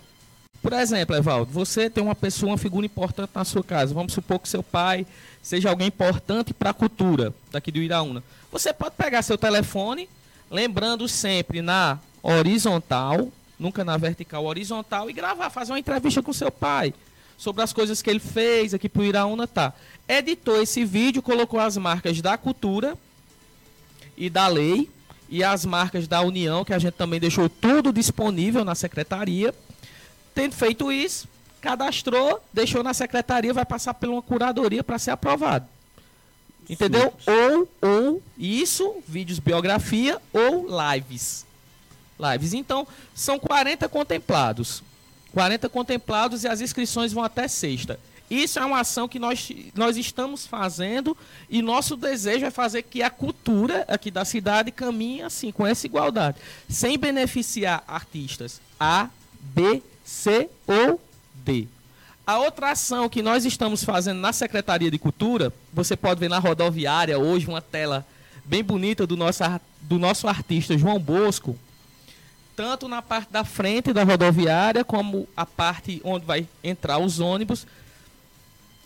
por 0.62 0.72
exemplo, 0.72 1.16
Evaldo, 1.16 1.50
você 1.50 1.88
tem 1.88 2.02
uma 2.02 2.14
pessoa, 2.14 2.52
uma 2.52 2.58
figura 2.58 2.84
importante 2.84 3.30
na 3.34 3.44
sua 3.44 3.62
casa. 3.62 3.94
Vamos 3.94 4.12
supor 4.12 4.38
que 4.38 4.48
seu 4.48 4.62
pai 4.62 5.06
seja 5.42 5.70
alguém 5.70 5.88
importante 5.88 6.52
para 6.52 6.70
a 6.70 6.74
cultura 6.74 7.32
daqui 7.50 7.72
do 7.72 7.78
Iraúna. 7.78 8.22
Você 8.52 8.72
pode 8.72 8.94
pegar 8.94 9.22
seu 9.22 9.38
telefone, 9.38 10.08
lembrando 10.50 11.08
sempre 11.08 11.62
na 11.62 11.98
horizontal, 12.22 13.28
nunca 13.58 13.84
na 13.84 13.96
vertical, 13.96 14.44
horizontal, 14.44 15.08
e 15.08 15.12
gravar, 15.12 15.48
fazer 15.50 15.72
uma 15.72 15.78
entrevista 15.78 16.22
com 16.22 16.32
seu 16.32 16.50
pai 16.50 16.92
sobre 17.38 17.62
as 17.62 17.72
coisas 17.72 18.02
que 18.02 18.10
ele 18.10 18.20
fez 18.20 18.74
aqui 18.74 18.86
para 18.86 19.00
o 19.00 19.04
Iraúna, 19.04 19.46
tá. 19.46 19.72
Editou 20.06 20.60
esse 20.60 20.84
vídeo, 20.84 21.22
colocou 21.22 21.58
as 21.58 21.78
marcas 21.78 22.20
da 22.20 22.36
cultura 22.36 22.98
e 24.14 24.28
da 24.28 24.46
lei 24.46 24.90
e 25.26 25.42
as 25.42 25.64
marcas 25.64 26.06
da 26.06 26.20
União, 26.20 26.66
que 26.66 26.74
a 26.74 26.78
gente 26.78 26.94
também 26.94 27.18
deixou 27.18 27.48
tudo 27.48 27.94
disponível 27.94 28.62
na 28.62 28.74
secretaria. 28.74 29.54
Tendo 30.34 30.54
feito 30.54 30.90
isso, 30.92 31.28
cadastrou, 31.60 32.42
deixou 32.52 32.82
na 32.82 32.94
secretaria, 32.94 33.52
vai 33.52 33.64
passar 33.64 33.94
por 33.94 34.08
uma 34.08 34.22
curadoria 34.22 34.82
para 34.82 34.98
ser 34.98 35.10
aprovado. 35.10 35.66
Entendeu? 36.68 37.12
Ou, 37.26 37.68
ou 37.80 38.22
isso, 38.38 38.96
vídeos 39.06 39.38
biografia 39.38 40.20
ou 40.32 40.66
lives 40.66 41.44
lives. 42.20 42.52
Então, 42.52 42.86
são 43.14 43.38
40 43.38 43.88
contemplados. 43.88 44.82
40 45.32 45.68
contemplados 45.68 46.44
e 46.44 46.48
as 46.48 46.60
inscrições 46.60 47.12
vão 47.12 47.24
até 47.24 47.48
sexta. 47.48 47.98
Isso 48.28 48.60
é 48.60 48.64
uma 48.64 48.80
ação 48.80 49.08
que 49.08 49.18
nós, 49.18 49.50
nós 49.74 49.96
estamos 49.96 50.46
fazendo 50.46 51.16
e 51.48 51.60
nosso 51.60 51.96
desejo 51.96 52.46
é 52.46 52.50
fazer 52.50 52.82
que 52.82 53.02
a 53.02 53.10
cultura 53.10 53.84
aqui 53.88 54.08
da 54.08 54.24
cidade 54.24 54.70
caminhe 54.70 55.22
assim, 55.22 55.50
com 55.50 55.66
essa 55.66 55.86
igualdade, 55.86 56.36
sem 56.68 56.96
beneficiar 56.96 57.82
artistas 57.88 58.60
A, 58.78 59.08
B, 59.40 59.82
C 60.10 60.50
ou 60.66 61.00
D. 61.32 61.68
A 62.26 62.38
outra 62.38 62.72
ação 62.72 63.08
que 63.08 63.22
nós 63.22 63.44
estamos 63.44 63.84
fazendo 63.84 64.18
na 64.18 64.32
Secretaria 64.32 64.90
de 64.90 64.98
Cultura, 64.98 65.52
você 65.72 65.96
pode 65.96 66.18
ver 66.18 66.28
na 66.28 66.40
rodoviária 66.40 67.16
hoje 67.16 67.46
uma 67.46 67.62
tela 67.62 68.04
bem 68.44 68.62
bonita 68.62 69.06
do 69.06 69.16
nosso, 69.16 69.44
do 69.80 69.98
nosso 70.00 70.26
artista 70.26 70.76
João 70.76 70.98
Bosco, 70.98 71.56
tanto 72.56 72.88
na 72.88 73.00
parte 73.00 73.30
da 73.30 73.44
frente 73.44 73.92
da 73.92 74.02
rodoviária, 74.02 74.84
como 74.84 75.28
a 75.36 75.46
parte 75.46 76.02
onde 76.04 76.26
vai 76.26 76.46
entrar 76.62 76.98
os 76.98 77.20
ônibus. 77.20 77.64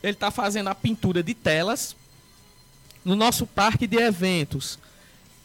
Ele 0.03 0.13
está 0.13 0.31
fazendo 0.31 0.69
a 0.69 0.75
pintura 0.75 1.23
de 1.23 1.33
telas. 1.33 1.97
No 3.03 3.17
nosso 3.17 3.47
parque 3.47 3.87
de 3.87 3.97
eventos, 3.97 4.79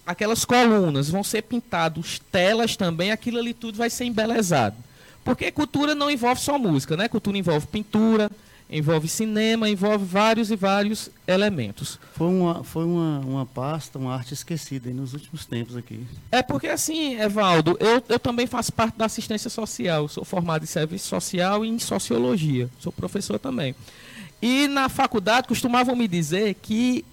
aquelas 0.06 0.44
colunas 0.44 1.10
vão 1.10 1.24
ser 1.24 1.42
pintadas 1.44 2.22
telas 2.32 2.76
também, 2.76 3.12
aquilo 3.12 3.40
ali 3.40 3.54
tudo 3.54 3.78
vai 3.78 3.90
ser 3.90 4.06
embelezado. 4.06 4.76
Porque 5.24 5.52
cultura 5.52 5.94
não 5.94 6.10
envolve 6.10 6.42
só 6.42 6.58
música, 6.58 6.96
né? 6.98 7.08
Cultura 7.08 7.38
envolve 7.38 7.68
pintura, 7.68 8.30
envolve 8.70 9.08
cinema, 9.08 9.70
envolve 9.70 10.06
vários 10.06 10.52
e 10.52 10.56
vários 10.56 11.10
elementos. 11.28 12.00
Foi 12.14 12.28
uma, 12.28 12.64
foi 12.64 12.86
uma, 12.86 13.20
uma 13.20 13.46
pasta, 13.46 13.98
uma 13.98 14.14
arte 14.14 14.34
esquecida 14.34 14.90
nos 14.92 15.14
últimos 15.14 15.46
tempos 15.46 15.76
aqui. 15.76 16.06
É 16.32 16.44
porque 16.44 16.68
assim, 16.68 17.20
Evaldo, 17.20 17.76
eu, 17.80 18.04
eu 18.08 18.20
também 18.20 18.46
faço 18.46 18.72
parte 18.72 18.98
da 18.98 19.06
assistência 19.06 19.50
social, 19.50 20.08
sou 20.08 20.24
formado 20.24 20.64
em 20.64 20.68
serviço 20.68 21.08
social 21.08 21.66
e 21.66 21.70
em 21.70 21.80
sociologia, 21.80 22.70
sou 22.80 22.92
professor 22.92 23.40
também. 23.40 23.76
E 24.42 24.68
na 24.68 24.88
faculdade 24.88 25.48
costumavam 25.48 25.96
me 25.96 26.08
dizer 26.08 26.54
que 26.62 27.04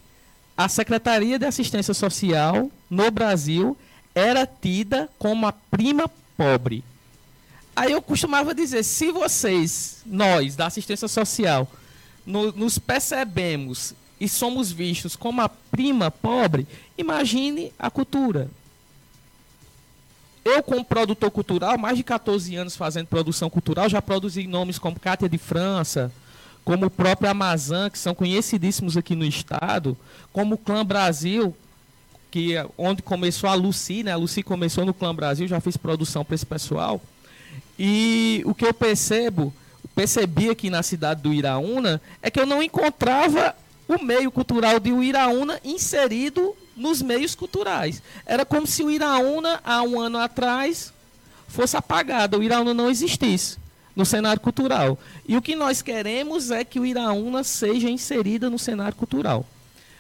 a 0.57 0.69
Secretaria 0.69 1.39
de 1.39 1.47
Assistência 1.47 1.93
Social 1.93 2.71
no 2.89 3.11
Brasil 3.11 3.77
era 4.15 4.47
tida 4.47 5.09
como 5.19 5.47
a 5.47 5.53
prima 5.53 6.09
pobre. 6.37 6.85
Aí 7.76 7.92
eu 7.92 8.00
costumava 8.00 8.54
dizer, 8.54 8.83
se 8.83 9.12
vocês, 9.12 9.99
nós, 10.06 10.56
da 10.56 10.66
assistência 10.66 11.06
social, 11.06 11.71
no, 12.25 12.50
nos 12.52 12.78
percebemos 12.78 13.95
e 14.18 14.26
somos 14.26 14.73
vistos 14.73 15.14
como 15.14 15.42
a 15.42 15.49
prima 15.50 16.11
pobre, 16.11 16.66
imagine 16.97 17.71
a 17.78 17.90
cultura. 17.90 18.49
Eu, 20.42 20.62
como 20.62 20.83
produtor 20.85 21.30
cultural, 21.30 21.76
mais 21.76 21.99
de 21.99 22.02
14 22.02 22.56
anos 22.56 22.76
fazendo 22.76 23.09
produção 23.09 23.50
cultural, 23.50 23.90
já 23.90 24.00
produzi 24.00 24.47
nomes 24.47 24.78
como 24.78 24.99
Cátia 24.99 25.28
de 25.28 25.37
França, 25.37 26.11
como 26.64 26.87
o 26.87 26.90
próprio 26.90 27.28
Amazon, 27.28 27.90
que 27.90 27.99
são 27.99 28.14
conhecidíssimos 28.14 28.97
aqui 28.97 29.14
no 29.14 29.25
estado, 29.25 29.97
como 30.33 30.54
o 30.54 30.59
Clã 30.59 30.85
Brasil, 30.85 31.54
que 32.30 32.56
é 32.56 32.66
onde 32.78 33.02
começou 33.02 33.50
a 33.50 33.54
Lucy, 33.54 34.02
né? 34.02 34.12
A 34.12 34.16
Lucy 34.16 34.42
começou 34.42 34.87
no 34.87 34.95
Clã 34.95 35.14
Brasil, 35.14 35.47
já 35.47 35.61
fiz 35.61 35.76
produção 35.76 36.25
para 36.25 36.35
esse 36.35 36.47
pessoal. 36.47 37.02
E 37.78 38.42
o 38.45 38.54
que 38.54 38.64
eu 38.64 38.75
percebo, 38.75 39.52
percebi 39.95 40.50
aqui 40.50 40.71
na 40.71 40.83
cidade 40.83 41.23
do 41.23 41.33
Iraúna, 41.33 42.00
é 42.23 42.30
que 42.30 42.40
eu 42.40 42.47
não 42.47 42.62
encontrava 42.62 43.54
o 43.88 44.02
meio 44.02 44.30
cultural 44.30 44.80
de 44.80 44.90
Iraúna 44.90 45.61
inserido 45.64 46.54
nos 46.76 47.00
meios 47.00 47.35
culturais. 47.35 48.02
Era 48.25 48.45
como 48.45 48.66
se 48.66 48.83
o 48.83 48.90
Iraúna, 48.90 49.61
há 49.64 49.83
um 49.83 50.00
ano 50.00 50.18
atrás, 50.18 50.92
fosse 51.49 51.76
apagado, 51.76 52.38
o 52.38 52.42
Iraúna 52.42 52.75
não 52.75 52.90
existisse 52.90 53.59
no 53.95 54.04
cenário 54.04 54.40
cultural. 54.40 54.99
E 55.26 55.37
o 55.37 55.42
que 55.42 55.56
nós 55.56 55.80
queremos 55.80 56.50
é 56.50 56.64
que 56.64 56.78
o 56.78 56.85
Iraúna 56.85 57.42
seja 57.42 57.88
inserida 57.88 58.50
no 58.50 58.59
cenário 58.59 58.97
cultural. 58.97 59.47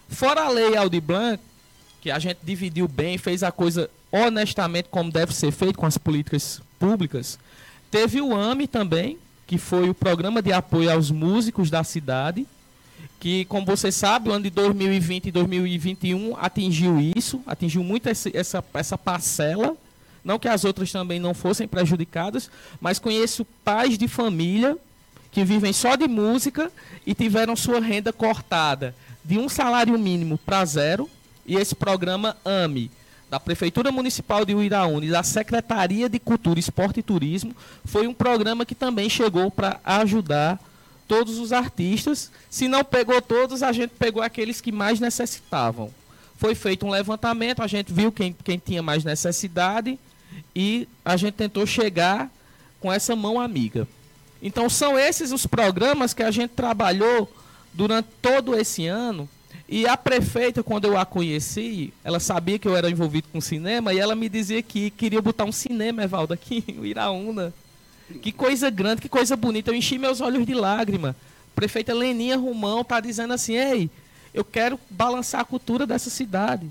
Fora 0.08 0.42
a 0.42 0.50
lei 0.50 0.76
Aldi 0.76 1.00
Blanc, 1.00 1.42
que 2.00 2.10
a 2.10 2.18
gente 2.18 2.38
dividiu 2.42 2.86
bem, 2.86 3.16
fez 3.16 3.42
a 3.42 3.50
coisa 3.50 3.90
honestamente 4.12 4.88
como 4.90 5.10
deve 5.10 5.34
ser 5.34 5.50
feito 5.50 5.78
com 5.78 5.86
as 5.86 5.98
políticas 5.98 6.60
públicas, 6.78 7.38
Teve 7.96 8.20
o 8.20 8.36
AME 8.36 8.66
também, 8.66 9.18
que 9.46 9.56
foi 9.56 9.88
o 9.88 9.94
programa 9.94 10.42
de 10.42 10.52
apoio 10.52 10.92
aos 10.92 11.10
músicos 11.10 11.70
da 11.70 11.82
cidade, 11.82 12.46
que, 13.18 13.46
como 13.46 13.64
você 13.64 13.90
sabe, 13.90 14.28
o 14.28 14.32
ano 14.32 14.44
de 14.44 14.50
2020 14.50 15.28
e 15.28 15.32
2021 15.32 16.36
atingiu 16.36 17.00
isso, 17.00 17.40
atingiu 17.46 17.82
muito 17.82 18.06
essa, 18.06 18.60
essa, 18.74 18.98
parcela. 18.98 19.74
Não 20.22 20.38
que 20.38 20.46
as 20.46 20.62
outras 20.62 20.92
também 20.92 21.18
não 21.18 21.32
fossem 21.32 21.66
prejudicadas, 21.66 22.50
mas 22.82 22.98
conheço 22.98 23.46
pais 23.64 23.96
de 23.96 24.06
família 24.06 24.76
que 25.32 25.42
vivem 25.42 25.72
só 25.72 25.96
de 25.96 26.06
música 26.06 26.70
e 27.06 27.14
tiveram 27.14 27.56
sua 27.56 27.80
renda 27.80 28.12
cortada 28.12 28.94
de 29.24 29.38
um 29.38 29.48
salário 29.48 29.98
mínimo 29.98 30.36
para 30.36 30.62
zero. 30.66 31.08
E 31.46 31.56
esse 31.56 31.74
programa 31.74 32.36
AME 32.44 32.90
da 33.28 33.40
Prefeitura 33.40 33.90
Municipal 33.90 34.44
de 34.44 34.54
Uiraúna 34.54 35.06
e 35.06 35.10
da 35.10 35.22
Secretaria 35.22 36.08
de 36.08 36.18
Cultura, 36.18 36.60
Esporte 36.60 37.00
e 37.00 37.02
Turismo, 37.02 37.54
foi 37.84 38.06
um 38.06 38.14
programa 38.14 38.64
que 38.64 38.74
também 38.74 39.10
chegou 39.10 39.50
para 39.50 39.80
ajudar 39.84 40.60
todos 41.08 41.38
os 41.38 41.52
artistas. 41.52 42.30
Se 42.48 42.68
não 42.68 42.84
pegou 42.84 43.20
todos, 43.20 43.62
a 43.62 43.72
gente 43.72 43.90
pegou 43.98 44.22
aqueles 44.22 44.60
que 44.60 44.70
mais 44.70 45.00
necessitavam. 45.00 45.90
Foi 46.36 46.54
feito 46.54 46.86
um 46.86 46.90
levantamento, 46.90 47.62
a 47.62 47.66
gente 47.66 47.92
viu 47.92 48.12
quem, 48.12 48.36
quem 48.44 48.58
tinha 48.58 48.82
mais 48.82 49.02
necessidade 49.04 49.98
e 50.54 50.86
a 51.04 51.16
gente 51.16 51.34
tentou 51.34 51.66
chegar 51.66 52.30
com 52.80 52.92
essa 52.92 53.16
mão 53.16 53.40
amiga. 53.40 53.88
Então 54.40 54.68
são 54.68 54.98
esses 54.98 55.32
os 55.32 55.46
programas 55.46 56.12
que 56.14 56.22
a 56.22 56.30
gente 56.30 56.50
trabalhou 56.50 57.32
durante 57.72 58.08
todo 58.20 58.54
esse 58.54 58.86
ano 58.86 59.28
e 59.68 59.86
a 59.86 59.96
prefeita, 59.96 60.62
quando 60.62 60.84
eu 60.84 60.96
a 60.96 61.04
conheci, 61.04 61.92
ela 62.04 62.20
sabia 62.20 62.58
que 62.58 62.68
eu 62.68 62.76
era 62.76 62.88
envolvido 62.88 63.28
com 63.32 63.40
cinema 63.40 63.92
e 63.92 63.98
ela 63.98 64.14
me 64.14 64.28
dizia 64.28 64.62
que 64.62 64.90
queria 64.90 65.20
botar 65.20 65.44
um 65.44 65.52
cinema, 65.52 66.04
Evaldo, 66.04 66.32
aqui 66.32 66.62
em 66.68 66.84
Iraúna. 66.84 67.52
Que 68.22 68.30
coisa 68.30 68.70
grande, 68.70 69.02
que 69.02 69.08
coisa 69.08 69.34
bonita. 69.34 69.70
Eu 69.70 69.74
enchi 69.74 69.98
meus 69.98 70.20
olhos 70.20 70.46
de 70.46 70.54
lágrima. 70.54 71.16
A 71.52 71.54
prefeita 71.56 71.92
Leninha 71.92 72.36
Romão 72.36 72.82
está 72.82 73.00
dizendo 73.00 73.32
assim: 73.32 73.56
ei, 73.56 73.90
eu 74.32 74.44
quero 74.44 74.78
balançar 74.88 75.40
a 75.40 75.44
cultura 75.44 75.84
dessa 75.84 76.10
cidade. 76.10 76.70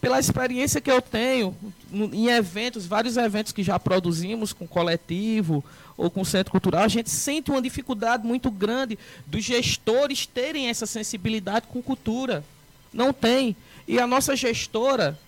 Pela 0.00 0.18
experiência 0.18 0.80
que 0.80 0.90
eu 0.90 1.00
tenho 1.00 1.54
em 1.92 2.28
eventos, 2.28 2.86
vários 2.86 3.16
eventos 3.16 3.52
que 3.52 3.62
já 3.62 3.78
produzimos 3.78 4.52
com 4.52 4.66
coletivo, 4.66 5.62
ou 6.00 6.10
com 6.10 6.22
o 6.22 6.24
centro 6.24 6.50
cultural, 6.50 6.82
a 6.82 6.88
gente 6.88 7.10
sente 7.10 7.50
uma 7.50 7.60
dificuldade 7.60 8.26
muito 8.26 8.50
grande 8.50 8.98
dos 9.26 9.44
gestores 9.44 10.26
terem 10.26 10.68
essa 10.68 10.86
sensibilidade 10.86 11.66
com 11.66 11.82
cultura. 11.82 12.42
Não 12.90 13.12
tem. 13.12 13.54
E 13.86 13.98
a 13.98 14.06
nossa 14.06 14.34
gestora, 14.34 15.18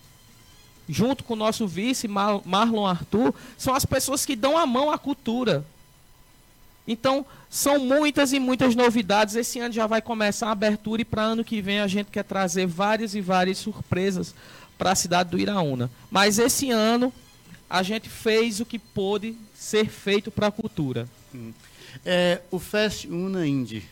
junto 0.88 1.24
com 1.24 1.34
o 1.34 1.36
nosso 1.36 1.68
vice, 1.68 2.08
Marlon 2.08 2.86
Arthur, 2.86 3.34
são 3.58 3.74
as 3.74 3.84
pessoas 3.84 4.24
que 4.24 4.34
dão 4.34 4.56
a 4.56 4.64
mão 4.66 4.90
à 4.90 4.96
cultura. 4.96 5.62
Então, 6.88 7.24
são 7.50 7.78
muitas 7.78 8.32
e 8.32 8.40
muitas 8.40 8.74
novidades. 8.74 9.34
Esse 9.34 9.60
ano 9.60 9.74
já 9.74 9.86
vai 9.86 10.00
começar 10.00 10.48
a 10.48 10.52
abertura 10.52 11.02
e 11.02 11.04
para 11.04 11.22
ano 11.22 11.44
que 11.44 11.60
vem 11.60 11.80
a 11.80 11.86
gente 11.86 12.10
quer 12.10 12.24
trazer 12.24 12.66
várias 12.66 13.14
e 13.14 13.20
várias 13.20 13.58
surpresas 13.58 14.34
para 14.78 14.92
a 14.92 14.96
cidade 14.96 15.28
do 15.28 15.38
Iraúna. 15.38 15.90
Mas 16.10 16.38
esse 16.38 16.70
ano 16.70 17.12
a 17.72 17.82
gente 17.82 18.06
fez 18.06 18.60
o 18.60 18.66
que 18.66 18.78
pôde 18.78 19.34
ser 19.54 19.88
feito 19.88 20.30
para 20.30 20.48
a 20.48 20.50
cultura. 20.50 21.08
Hum. 21.34 21.54
É, 22.04 22.42
o 22.50 22.58
Fest 22.58 23.06
Una 23.06 23.46
Indie. 23.46 23.82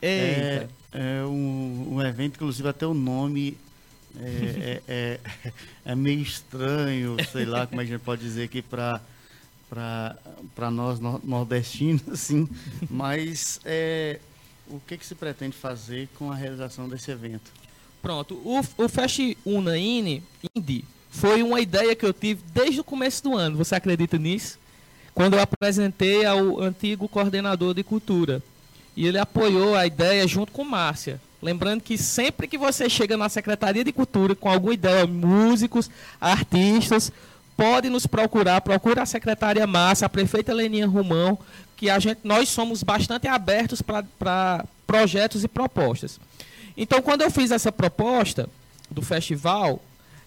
É, 0.00 0.66
é 0.90 1.22
um, 1.22 1.88
um, 1.92 2.02
evento, 2.02 2.36
inclusive 2.36 2.66
até 2.66 2.86
o 2.86 2.94
nome 2.94 3.58
é, 4.18 4.80
é, 4.88 5.20
é, 5.44 5.52
é, 5.84 5.94
meio 5.94 6.22
estranho, 6.22 7.16
sei 7.30 7.44
lá 7.44 7.66
como 7.66 7.82
a 7.82 7.84
gente 7.84 8.00
pode 8.00 8.22
dizer 8.22 8.44
aqui 8.44 8.62
para 8.62 9.00
para 10.54 10.70
nós 10.70 11.00
nordestinos, 11.00 12.02
assim, 12.10 12.46
mas 12.90 13.58
é, 13.64 14.20
o 14.68 14.78
que, 14.80 14.98
que 14.98 15.06
se 15.06 15.14
pretende 15.14 15.56
fazer 15.56 16.08
com 16.18 16.30
a 16.30 16.34
realização 16.34 16.86
desse 16.86 17.10
evento? 17.10 17.50
Pronto, 18.02 18.34
o, 18.34 18.58
o 18.58 18.88
Fest 18.88 19.18
Una 19.46 19.78
Indie 19.78 20.22
foi 21.12 21.42
uma 21.42 21.60
ideia 21.60 21.94
que 21.94 22.06
eu 22.06 22.12
tive 22.12 22.42
desde 22.54 22.80
o 22.80 22.84
começo 22.84 23.22
do 23.22 23.36
ano. 23.36 23.58
Você 23.58 23.74
acredita 23.74 24.18
nisso? 24.18 24.58
Quando 25.14 25.34
eu 25.34 25.40
apresentei 25.40 26.24
ao 26.24 26.58
antigo 26.58 27.06
coordenador 27.06 27.74
de 27.74 27.84
cultura. 27.84 28.42
E 28.96 29.06
ele 29.06 29.18
apoiou 29.18 29.76
a 29.76 29.86
ideia 29.86 30.26
junto 30.26 30.52
com 30.52 30.64
Márcia. 30.64 31.20
Lembrando 31.40 31.82
que 31.82 31.98
sempre 31.98 32.48
que 32.48 32.56
você 32.56 32.88
chega 32.88 33.16
na 33.16 33.28
Secretaria 33.28 33.84
de 33.84 33.92
Cultura 33.92 34.34
com 34.34 34.48
alguma 34.48 34.72
ideia, 34.72 35.06
músicos, 35.06 35.90
artistas, 36.18 37.12
pode 37.56 37.90
nos 37.90 38.06
procurar, 38.06 38.62
procura 38.62 39.02
a 39.02 39.06
secretária 39.06 39.66
Márcia, 39.66 40.06
a 40.06 40.10
prefeita 40.10 40.54
Leninha 40.54 40.86
Romão, 40.86 41.38
que 41.76 41.90
a 41.90 41.98
gente, 41.98 42.20
nós 42.24 42.48
somos 42.48 42.82
bastante 42.82 43.28
abertos 43.28 43.82
para 43.82 44.64
projetos 44.86 45.44
e 45.44 45.48
propostas. 45.48 46.18
Então, 46.74 47.02
quando 47.02 47.20
eu 47.20 47.30
fiz 47.30 47.50
essa 47.50 47.70
proposta 47.70 48.48
do 48.90 49.02
festival, 49.02 49.82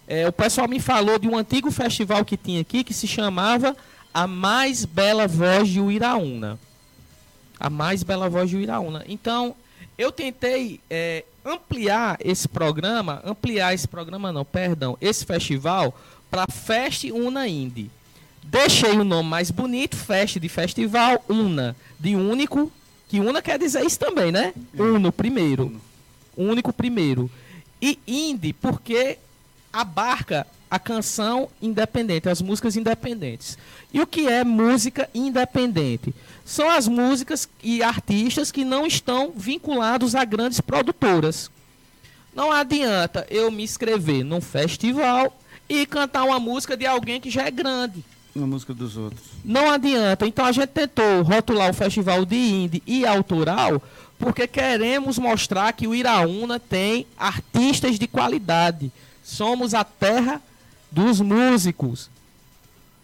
é, 0.08 0.28
o 0.28 0.32
pessoal 0.32 0.68
me 0.68 0.80
falou 0.80 1.18
de 1.18 1.28
um 1.28 1.38
antigo 1.38 1.72
festival 1.72 2.24
que 2.24 2.38
tinha 2.38 2.62
aqui 2.62 2.84
que 2.84 2.94
se 2.94 3.08
chamava 3.08 3.76
A 4.14 4.28
Mais 4.28 4.86
Bela 4.86 5.28
Voz 5.28 5.68
de 5.68 5.80
Uiraúna. 5.80 6.60
A 7.60 7.70
Mais 7.70 8.04
Bela 8.04 8.30
Voz 8.30 8.50
de 8.50 8.58
Uiraúna. 8.58 9.04
Então, 9.08 9.56
eu 9.98 10.12
tentei 10.12 10.80
é, 10.90 11.24
ampliar 11.44 12.18
esse 12.24 12.48
programa, 12.48 13.22
ampliar 13.26 13.74
esse 13.74 13.88
programa 13.88 14.32
não, 14.32 14.46
perdão, 14.46 14.98
esse 15.02 15.26
festival 15.26 15.98
para 16.30 16.46
Fest 16.52 17.06
Una 17.06 17.48
Indie. 17.48 17.90
Deixei 18.44 18.92
o 18.92 19.04
nome 19.04 19.28
mais 19.28 19.50
bonito, 19.50 19.96
Fest 19.96 20.38
de 20.38 20.50
festival, 20.50 21.24
Una, 21.28 21.76
de 22.00 22.16
único, 22.16 22.72
que 23.08 23.20
Una 23.20 23.42
quer 23.42 23.58
dizer 23.58 23.84
isso 23.84 23.98
também, 23.98 24.32
né? 24.32 24.54
Uno, 24.78 25.12
primeiro. 25.12 25.82
Único 26.38 26.72
primeiro. 26.72 27.30
E 27.82 27.98
Indie, 28.06 28.54
porque 28.54 29.18
abarca 29.76 30.48
a 30.72 30.80
canção 30.80 31.50
independente, 31.62 32.30
as 32.30 32.42
músicas 32.42 32.78
independentes. 32.78 33.58
E 33.94 34.00
o 34.00 34.08
que 34.08 34.28
é 34.28 34.44
música 34.44 35.10
independente? 35.14 36.16
São 36.46 36.70
as 36.70 36.88
músicas 36.88 37.48
e 37.62 37.84
artistas 37.84 38.52
que 38.52 38.64
não 38.64 38.88
estão 38.88 39.34
vinculados 39.36 40.16
a 40.16 40.24
grandes 40.24 40.62
produtoras. 40.62 41.52
Não 42.34 42.52
adianta 42.52 43.28
eu 43.30 43.52
me 43.52 43.64
inscrever 43.64 44.24
num 44.24 44.42
festival 44.42 45.38
e 45.68 45.86
cantar 45.86 46.24
uma 46.24 46.40
música 46.40 46.78
de 46.78 46.86
alguém 46.86 47.20
que 47.20 47.30
já 47.30 47.44
é 47.44 47.52
grande. 47.52 48.04
Uma 48.34 48.48
música 48.48 48.74
dos 48.74 48.98
outros. 48.98 49.24
Não 49.44 49.70
adianta. 49.70 50.26
Então 50.26 50.46
a 50.46 50.52
gente 50.52 50.68
tentou 50.68 51.22
rotular 51.22 51.70
o 51.70 51.74
festival 51.74 52.26
de 52.26 52.36
indie 52.36 52.84
e 52.86 53.06
autoral 53.06 53.82
porque 54.18 54.48
queremos 54.48 55.20
mostrar 55.20 55.74
que 55.74 55.88
o 55.88 55.96
Iraúna 55.96 56.60
tem 56.60 57.06
artistas 57.18 58.00
de 58.00 58.08
qualidade. 58.08 58.92
Somos 59.26 59.74
a 59.74 59.84
terra 59.84 60.40
dos 60.92 61.20
músicos. 61.20 62.12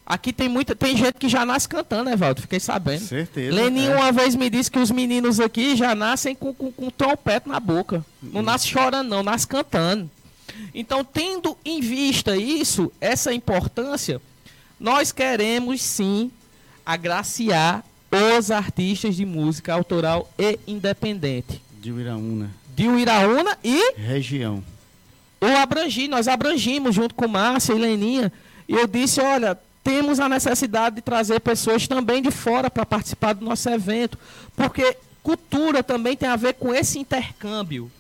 Aqui 0.05 0.31
tem 0.31 0.47
muita, 0.47 0.75
tem 0.75 0.95
gente 0.95 1.15
que 1.15 1.27
já 1.27 1.43
nasce 1.43 1.67
cantando, 1.67 2.11
Evaldo, 2.11 2.41
fiquei 2.41 2.59
sabendo. 2.59 3.01
Certeza. 3.01 3.55
Leninho 3.55 3.93
é. 3.93 3.95
uma 3.95 4.11
vez 4.11 4.35
me 4.35 4.47
disse 4.47 4.69
que 4.69 4.77
os 4.77 4.91
meninos 4.91 5.39
aqui 5.39 5.75
já 5.75 5.95
nascem 5.95 6.35
com, 6.35 6.53
com, 6.53 6.71
com 6.71 6.91
trompete 6.91 7.49
na 7.49 7.59
boca. 7.59 8.05
Não 8.21 8.43
nasce 8.43 8.67
chorando, 8.67 9.09
não, 9.09 9.23
nasce 9.23 9.47
cantando. 9.47 10.07
Então, 10.75 11.03
tendo 11.03 11.57
em 11.65 11.81
vista 11.81 12.37
isso, 12.37 12.91
essa 13.01 13.33
importância, 13.33 14.21
nós 14.79 15.11
queremos 15.11 15.81
sim 15.81 16.29
agraciar 16.85 17.83
os 18.37 18.51
artistas 18.51 19.15
de 19.15 19.25
música 19.25 19.73
autoral 19.73 20.29
e 20.37 20.59
independente. 20.67 21.61
De 21.79 21.91
Uiraúna. 21.91 22.51
De 22.75 22.87
Uiraúna 22.87 23.57
e. 23.63 23.93
Região. 23.93 24.63
Eu 25.41 25.57
abrangi, 25.57 26.07
nós 26.07 26.27
abrangimos 26.27 26.95
junto 26.95 27.15
com 27.15 27.27
Márcia 27.27 27.73
e 27.73 27.79
Leninha. 27.79 28.31
E 28.67 28.73
eu 28.73 28.87
disse: 28.87 29.19
olha, 29.19 29.59
temos 29.83 30.19
a 30.19 30.29
necessidade 30.29 30.97
de 30.97 31.01
trazer 31.01 31.39
pessoas 31.41 31.87
também 31.87 32.21
de 32.21 32.31
fora 32.31 32.69
para 32.69 32.85
participar 32.85 33.33
do 33.33 33.43
nosso 33.43 33.67
evento. 33.67 34.17
Porque 34.55 34.95
cultura 35.23 35.83
também 35.83 36.15
tem 36.15 36.29
a 36.29 36.35
ver 36.35 36.53
com 36.53 36.73
esse 36.73 36.99
intercâmbio 36.99 37.91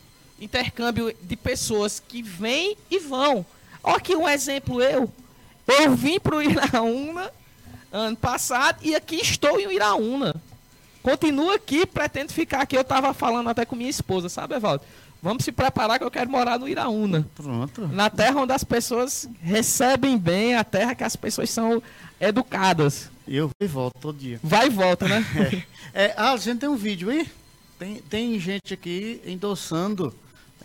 intercâmbio 0.41 1.15
de 1.21 1.35
pessoas 1.35 1.99
que 1.99 2.21
vêm 2.21 2.75
e 2.89 2.97
vão. 2.97 3.45
Olha 3.83 3.97
aqui 3.97 4.15
um 4.15 4.27
exemplo 4.27 4.81
eu. 4.81 5.09
Eu 5.67 5.95
vim 5.95 6.19
para 6.19 6.35
o 6.35 6.41
Iraúna 6.41 7.31
ano 7.91 8.17
passado 8.17 8.79
e 8.81 8.95
aqui 8.95 9.17
estou 9.17 9.59
em 9.59 9.75
Iraúna. 9.75 10.35
Continuo 11.03 11.51
aqui, 11.51 11.85
pretendo 11.85 12.33
ficar 12.33 12.61
aqui. 12.61 12.75
Eu 12.75 12.81
estava 12.81 13.13
falando 13.13 13.49
até 13.49 13.65
com 13.65 13.75
minha 13.75 13.89
esposa, 13.89 14.29
sabe, 14.29 14.55
Evaldo? 14.55 14.83
Vamos 15.21 15.43
se 15.43 15.51
preparar 15.51 15.99
que 15.99 16.05
eu 16.05 16.09
quero 16.09 16.31
morar 16.31 16.57
no 16.57 16.67
Iraúna. 16.67 17.27
Pronto. 17.35 17.87
Na 17.87 18.09
terra 18.09 18.41
onde 18.41 18.53
as 18.53 18.63
pessoas 18.63 19.29
recebem 19.39 20.17
bem, 20.17 20.55
a 20.55 20.63
terra 20.63 20.95
que 20.95 21.03
as 21.03 21.15
pessoas 21.15 21.49
são 21.51 21.81
educadas. 22.19 23.11
Eu 23.27 23.47
vou 23.47 23.55
e 23.61 23.67
volto 23.67 23.99
todo 23.99 24.17
dia. 24.17 24.39
Vai 24.41 24.65
e 24.65 24.69
volta, 24.71 25.07
né? 25.07 25.23
é. 25.93 26.05
É, 26.05 26.13
ah, 26.17 26.31
a 26.31 26.37
gente 26.37 26.59
tem 26.59 26.69
um 26.69 26.75
vídeo 26.75 27.11
aí? 27.11 27.29
Tem, 27.77 27.95
tem 27.97 28.39
gente 28.39 28.73
aqui 28.73 29.21
endossando 29.25 30.13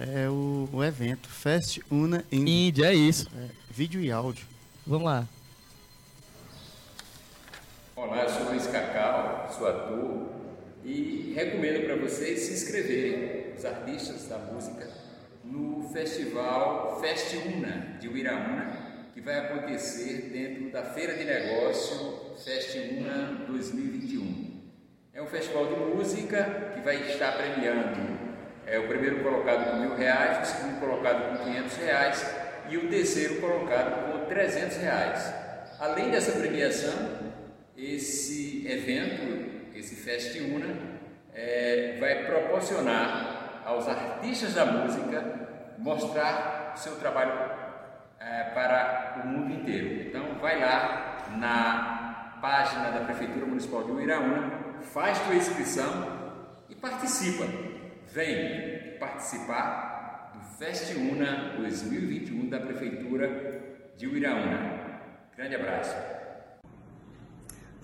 é, 0.00 0.28
o, 0.28 0.68
o 0.72 0.82
evento 0.82 1.28
Fest 1.28 1.80
Una 1.90 2.25
Índia. 2.32 2.50
Índia, 2.50 2.86
é 2.86 2.94
isso. 2.94 3.28
É, 3.36 3.48
vídeo 3.70 4.00
e 4.00 4.10
áudio. 4.10 4.46
Vamos 4.86 5.04
lá. 5.04 5.26
Olá, 7.94 8.22
eu 8.22 8.30
sou 8.30 8.44
Luiz 8.50 8.66
Cacau, 8.66 9.50
sou 9.56 9.68
ator 9.68 10.35
e 10.86 11.32
recomendo 11.34 11.84
para 11.84 11.96
vocês 11.96 12.40
se 12.40 12.52
inscreverem, 12.52 13.52
os 13.56 13.64
artistas 13.64 14.28
da 14.28 14.38
música, 14.38 14.88
no 15.44 15.88
festival 15.92 17.00
Fest 17.00 17.34
Una 17.34 17.99
de 17.99 18.08
Uiraúna, 18.08 19.10
que 19.12 19.20
vai 19.20 19.38
acontecer 19.38 20.30
dentro 20.32 20.70
da 20.70 20.84
Feira 20.84 21.14
de 21.14 21.25
Negócio 21.25 22.36
Fest 22.44 22.76
Una 22.76 23.44
2021. 23.49 24.62
É 25.12 25.20
um 25.20 25.26
festival 25.26 25.66
de 25.66 25.96
música 25.96 26.72
que 26.75 26.80
vai 26.80 27.10
estar 27.10 27.32
premiando 27.36 28.16
é 28.66 28.80
o 28.80 28.88
primeiro 28.88 29.22
colocado 29.22 29.70
com 29.70 29.76
mil 29.76 29.94
reais, 29.94 30.49
o 30.49 30.52
segundo 30.52 30.80
colocado 30.80 31.38
com 31.38 31.44
quinhentos 31.44 31.76
reais 31.76 32.26
e 32.68 32.76
o 32.76 32.88
terceiro 32.88 33.40
colocado 33.40 34.12
com 34.12 34.26
trezentos 34.26 34.76
reais. 34.78 35.32
Além 35.78 36.10
dessa 36.10 36.32
premiação, 36.32 36.92
esse 37.76 38.66
evento, 38.66 39.46
esse 39.78 39.95
Festiuna, 39.97 40.67
é, 41.34 41.97
vai 42.00 42.25
proporcionar 42.25 43.62
aos 43.65 43.86
artistas 43.89 44.54
da 44.54 44.65
música 44.65 45.47
mostrar 45.78 46.73
seu 46.76 46.97
trabalho 46.97 47.32
é, 48.19 48.45
para 48.54 49.23
o 49.25 49.28
mundo 49.28 49.52
inteiro. 49.52 50.08
Então, 50.08 50.39
vai 50.41 50.58
lá 50.60 51.26
na 51.36 52.39
página 52.41 52.91
da 52.91 53.00
Prefeitura 53.00 53.47
Municipal 53.47 53.84
de 53.84 53.93
Uiraúna, 53.93 54.50
faz 54.93 55.19
sua 55.19 55.34
inscrição 55.34 56.36
e 56.69 56.75
participa. 56.75 57.45
Vem 58.08 58.97
participar 58.99 60.32
do 60.34 60.41
Festiuna 60.58 61.54
2021 61.58 62.49
da 62.49 62.60
Prefeitura 62.60 63.91
de 63.97 64.06
Uiraúna. 64.06 65.00
Grande 65.36 65.56
abraço. 65.56 66.25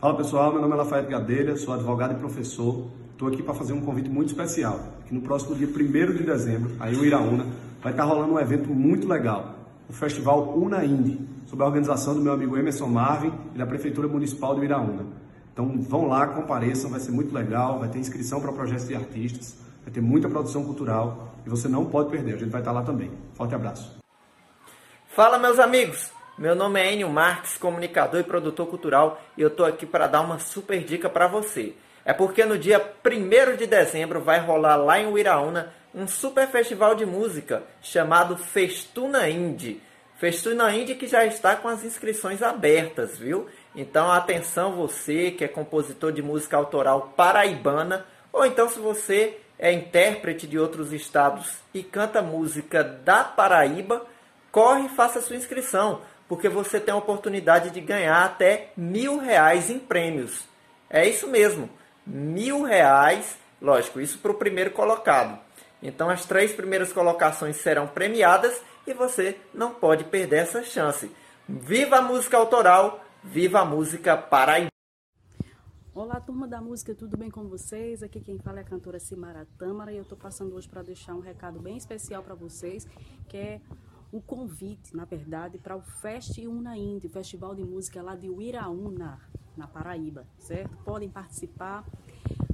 Fala 0.02 0.16
pessoal, 0.16 0.50
meu 0.50 0.60
nome 0.60 0.74
é 0.74 0.76
Lafayette 0.78 1.08
Gadelha, 1.08 1.56
sou 1.56 1.72
advogado 1.72 2.14
e 2.14 2.16
professor. 2.16 2.88
Estou 3.12 3.28
aqui 3.28 3.40
para 3.40 3.54
fazer 3.54 3.72
um 3.72 3.82
convite 3.82 4.10
muito 4.10 4.30
especial. 4.30 4.80
Que 5.06 5.14
no 5.14 5.20
próximo 5.20 5.54
dia 5.54 5.68
1 5.68 6.16
de 6.16 6.24
dezembro, 6.24 6.72
aí 6.80 6.92
o 6.96 7.04
Iraúna, 7.04 7.46
vai 7.80 7.92
estar 7.92 8.02
rolando 8.02 8.32
um 8.32 8.40
evento 8.40 8.68
muito 8.68 9.06
legal, 9.06 9.54
o 9.88 9.92
Festival 9.92 10.58
Una 10.58 10.84
Indie, 10.84 11.20
sob 11.46 11.62
a 11.62 11.66
organização 11.66 12.14
do 12.14 12.20
meu 12.20 12.32
amigo 12.32 12.58
Emerson 12.58 12.88
Marvin 12.88 13.32
e 13.54 13.58
da 13.58 13.64
Prefeitura 13.64 14.08
Municipal 14.08 14.56
de 14.56 14.64
Iraúna. 14.64 15.06
Então 15.52 15.80
vão 15.82 16.08
lá, 16.08 16.26
compareçam, 16.26 16.90
vai 16.90 16.98
ser 16.98 17.12
muito 17.12 17.32
legal, 17.32 17.78
vai 17.78 17.88
ter 17.88 18.00
inscrição 18.00 18.40
para 18.40 18.50
projetos 18.50 18.88
de 18.88 18.96
artistas 18.96 19.56
vai 19.84 19.92
ter 19.92 20.00
muita 20.00 20.28
produção 20.28 20.64
cultural 20.64 21.32
e 21.46 21.48
você 21.48 21.68
não 21.68 21.84
pode 21.84 22.10
perder. 22.10 22.34
A 22.34 22.38
gente 22.38 22.50
vai 22.50 22.60
estar 22.60 22.72
lá 22.72 22.82
também. 22.82 23.12
Forte 23.34 23.54
abraço. 23.54 23.98
Fala, 25.06 25.38
meus 25.38 25.60
amigos! 25.60 26.21
Meu 26.42 26.56
nome 26.56 26.80
é 26.80 26.92
Enio 26.92 27.08
Marques, 27.08 27.56
comunicador 27.56 28.18
e 28.18 28.24
produtor 28.24 28.66
cultural, 28.66 29.22
e 29.36 29.42
eu 29.42 29.46
estou 29.46 29.64
aqui 29.64 29.86
para 29.86 30.08
dar 30.08 30.22
uma 30.22 30.40
super 30.40 30.82
dica 30.82 31.08
para 31.08 31.28
você. 31.28 31.72
É 32.04 32.12
porque 32.12 32.44
no 32.44 32.58
dia 32.58 32.84
1 33.06 33.56
de 33.56 33.64
dezembro 33.64 34.20
vai 34.20 34.40
rolar 34.40 34.74
lá 34.74 34.98
em 34.98 35.06
Uiraúna 35.06 35.72
um 35.94 36.08
super 36.08 36.48
festival 36.48 36.96
de 36.96 37.06
música 37.06 37.62
chamado 37.80 38.36
Festuna 38.36 39.30
Indie. 39.30 39.80
Festuna 40.16 40.74
Indie 40.74 40.96
que 40.96 41.06
já 41.06 41.24
está 41.24 41.54
com 41.54 41.68
as 41.68 41.84
inscrições 41.84 42.42
abertas, 42.42 43.16
viu? 43.16 43.46
Então 43.72 44.10
atenção 44.10 44.72
você 44.72 45.30
que 45.30 45.44
é 45.44 45.48
compositor 45.48 46.10
de 46.10 46.22
música 46.22 46.56
autoral 46.56 47.12
paraibana, 47.16 48.04
ou 48.32 48.44
então 48.44 48.68
se 48.68 48.80
você 48.80 49.38
é 49.60 49.72
intérprete 49.72 50.48
de 50.48 50.58
outros 50.58 50.92
estados 50.92 51.58
e 51.72 51.84
canta 51.84 52.20
música 52.20 52.82
da 52.82 53.22
Paraíba, 53.22 54.04
corre 54.50 54.86
e 54.86 54.88
faça 54.90 55.20
sua 55.22 55.36
inscrição, 55.36 56.02
porque 56.28 56.48
você 56.48 56.80
tem 56.80 56.92
a 56.92 56.96
oportunidade 56.96 57.70
de 57.70 57.80
ganhar 57.80 58.24
até 58.24 58.72
mil 58.76 59.18
reais 59.18 59.70
em 59.70 59.78
prêmios. 59.78 60.46
É 60.88 61.08
isso 61.08 61.26
mesmo, 61.28 61.68
mil 62.06 62.62
reais, 62.62 63.36
lógico, 63.60 64.00
isso 64.00 64.18
para 64.18 64.32
o 64.32 64.36
primeiro 64.36 64.70
colocado. 64.70 65.38
Então 65.82 66.08
as 66.08 66.24
três 66.24 66.52
primeiras 66.52 66.92
colocações 66.92 67.56
serão 67.56 67.86
premiadas 67.86 68.60
e 68.86 68.94
você 68.94 69.36
não 69.52 69.74
pode 69.74 70.04
perder 70.04 70.42
essa 70.42 70.62
chance. 70.62 71.10
Viva 71.48 71.96
a 71.96 72.02
música 72.02 72.36
autoral, 72.36 73.04
viva 73.22 73.60
a 73.60 73.64
música 73.64 74.16
paraibana. 74.16 74.70
Olá, 75.94 76.18
turma 76.18 76.48
da 76.48 76.58
música, 76.58 76.94
tudo 76.94 77.18
bem 77.18 77.30
com 77.30 77.48
vocês? 77.48 78.02
Aqui 78.02 78.18
quem 78.18 78.38
fala 78.38 78.60
é 78.60 78.62
a 78.62 78.64
cantora 78.64 78.98
Simara 78.98 79.46
Tâmara 79.58 79.92
e 79.92 79.96
eu 79.96 80.02
estou 80.02 80.16
passando 80.16 80.54
hoje 80.54 80.66
para 80.66 80.82
deixar 80.82 81.14
um 81.14 81.20
recado 81.20 81.58
bem 81.58 81.76
especial 81.76 82.22
para 82.22 82.34
vocês, 82.34 82.86
que 83.28 83.36
é 83.36 83.60
o 84.12 84.20
convite, 84.20 84.94
na 84.94 85.06
verdade, 85.06 85.56
para 85.56 85.74
o 85.74 85.80
Fest 85.80 86.36
Indie, 86.36 87.08
Festival 87.08 87.54
de 87.54 87.64
Música 87.64 88.02
lá 88.02 88.14
de 88.14 88.28
Uiraúna, 88.28 89.18
na 89.56 89.66
Paraíba, 89.66 90.26
certo? 90.38 90.76
Podem 90.84 91.08
participar 91.08 91.84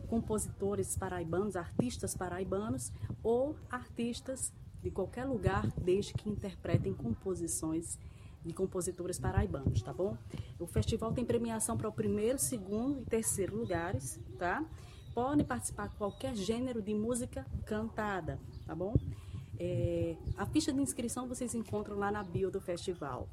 compositores 0.09 0.97
paraibanos, 0.97 1.57
artistas 1.57 2.14
paraibanos 2.14 2.92
ou 3.23 3.57
artistas 3.68 4.53
de 4.81 4.90
qualquer 4.90 5.25
lugar, 5.25 5.66
desde 5.77 6.14
que 6.14 6.31
interpretem 6.31 6.94
composições 6.94 7.99
de 8.44 8.55
compositores 8.55 9.18
paraibanos, 9.18 9.83
tá 9.83 9.92
bom? 9.92 10.16
O 10.61 10.66
festival 10.66 11.12
tem 11.12 11.25
premiação 11.25 11.77
para 11.77 11.88
o 11.88 11.92
primeiro, 11.92 12.38
segundo 12.38 13.01
e 13.01 13.05
terceiro 13.05 13.57
lugares, 13.57 14.18
tá? 14.38 14.64
Podem 15.12 15.44
participar 15.44 15.88
qualquer 15.99 16.37
gênero 16.37 16.81
de 16.81 16.94
música 16.94 17.44
cantada, 17.66 18.38
tá 18.64 18.75
bom? 18.75 18.94
É, 19.59 20.16
a 20.37 20.47
ficha 20.47 20.73
de 20.73 20.81
inscrição 20.81 21.27
vocês 21.27 21.55
encontram 21.55 21.97
lá 21.99 22.11
na 22.11 22.23
bio 22.23 22.51
do 22.51 22.61
festival. 22.61 23.29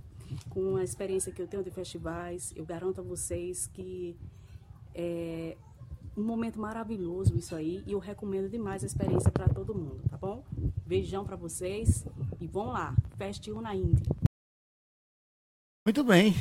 com 0.49 0.75
a 0.77 0.83
experiência 0.83 1.31
que 1.31 1.41
eu 1.41 1.47
tenho 1.47 1.63
de 1.63 1.69
festivais, 1.69 2.51
eu 2.55 2.65
garanto 2.65 2.99
a 2.99 3.03
vocês 3.03 3.67
que 3.67 4.15
é 4.93 5.55
um 6.17 6.23
momento 6.23 6.59
maravilhoso 6.59 7.37
isso 7.37 7.53
aí 7.55 7.83
e 7.85 7.91
eu 7.91 7.99
recomendo 7.99 8.49
demais 8.49 8.83
a 8.83 8.87
experiência 8.87 9.31
para 9.31 9.47
todo 9.49 9.75
mundo, 9.75 10.01
tá 10.09 10.17
bom? 10.17 10.43
Beijão 10.85 11.25
para 11.25 11.35
vocês 11.35 12.05
e 12.39 12.47
vão 12.47 12.67
lá, 12.67 12.95
Feste 13.17 13.51
Una 13.51 13.75
Indy. 13.75 14.03
Muito 15.85 16.03
bem. 16.03 16.33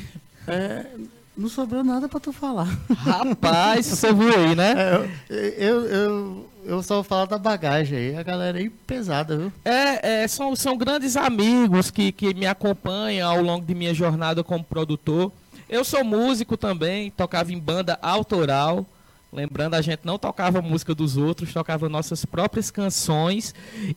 É, 0.47 0.97
não 1.37 1.49
sobrou 1.49 1.83
nada 1.83 2.07
para 2.07 2.19
tu 2.19 2.31
falar. 2.31 2.67
Rapaz, 2.97 3.85
você 3.85 4.13
viu 4.13 4.33
aí, 4.33 4.55
né? 4.55 4.73
É, 4.77 5.09
eu, 5.29 5.39
eu, 5.39 5.85
eu, 5.85 6.49
eu, 6.65 6.83
só 6.83 6.95
vou 6.95 7.03
falar 7.03 7.25
da 7.25 7.37
bagagem 7.37 7.97
aí, 7.97 8.15
a 8.15 8.23
galera 8.23 8.57
aí 8.57 8.69
pesada, 8.69 9.37
viu? 9.37 9.53
É, 9.63 10.23
é 10.23 10.27
são, 10.27 10.55
são 10.55 10.77
grandes 10.77 11.17
amigos 11.17 11.91
que, 11.91 12.11
que 12.11 12.33
me 12.33 12.45
acompanham 12.45 13.29
ao 13.29 13.41
longo 13.41 13.65
de 13.65 13.75
minha 13.75 13.93
jornada 13.93 14.43
como 14.43 14.63
produtor. 14.63 15.31
Eu 15.67 15.83
sou 15.83 16.03
músico 16.03 16.55
também, 16.55 17.11
tocava 17.11 17.51
em 17.51 17.59
banda 17.59 17.97
autoral. 18.01 18.85
Lembrando, 19.33 19.73
a 19.73 19.81
gente 19.81 20.01
não 20.05 20.17
tocava 20.17 20.61
música 20.61 20.95
dos 20.95 21.17
outros, 21.17 21.51
tocava 21.51 21.89
nossas 21.89 22.23
próprias 22.23 22.71
canções. 22.71 23.53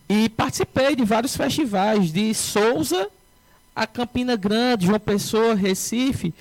E 0.08 0.28
participei 0.28 0.96
de 0.96 1.04
vários 1.04 1.36
festivais, 1.36 2.10
de 2.12 2.34
Souza 2.34 3.08
a 3.78 3.86
Campina 3.86 4.34
Grande, 4.34 4.86
João 4.86 4.98
Pessoa, 4.98 5.54
Recife. 5.54 6.34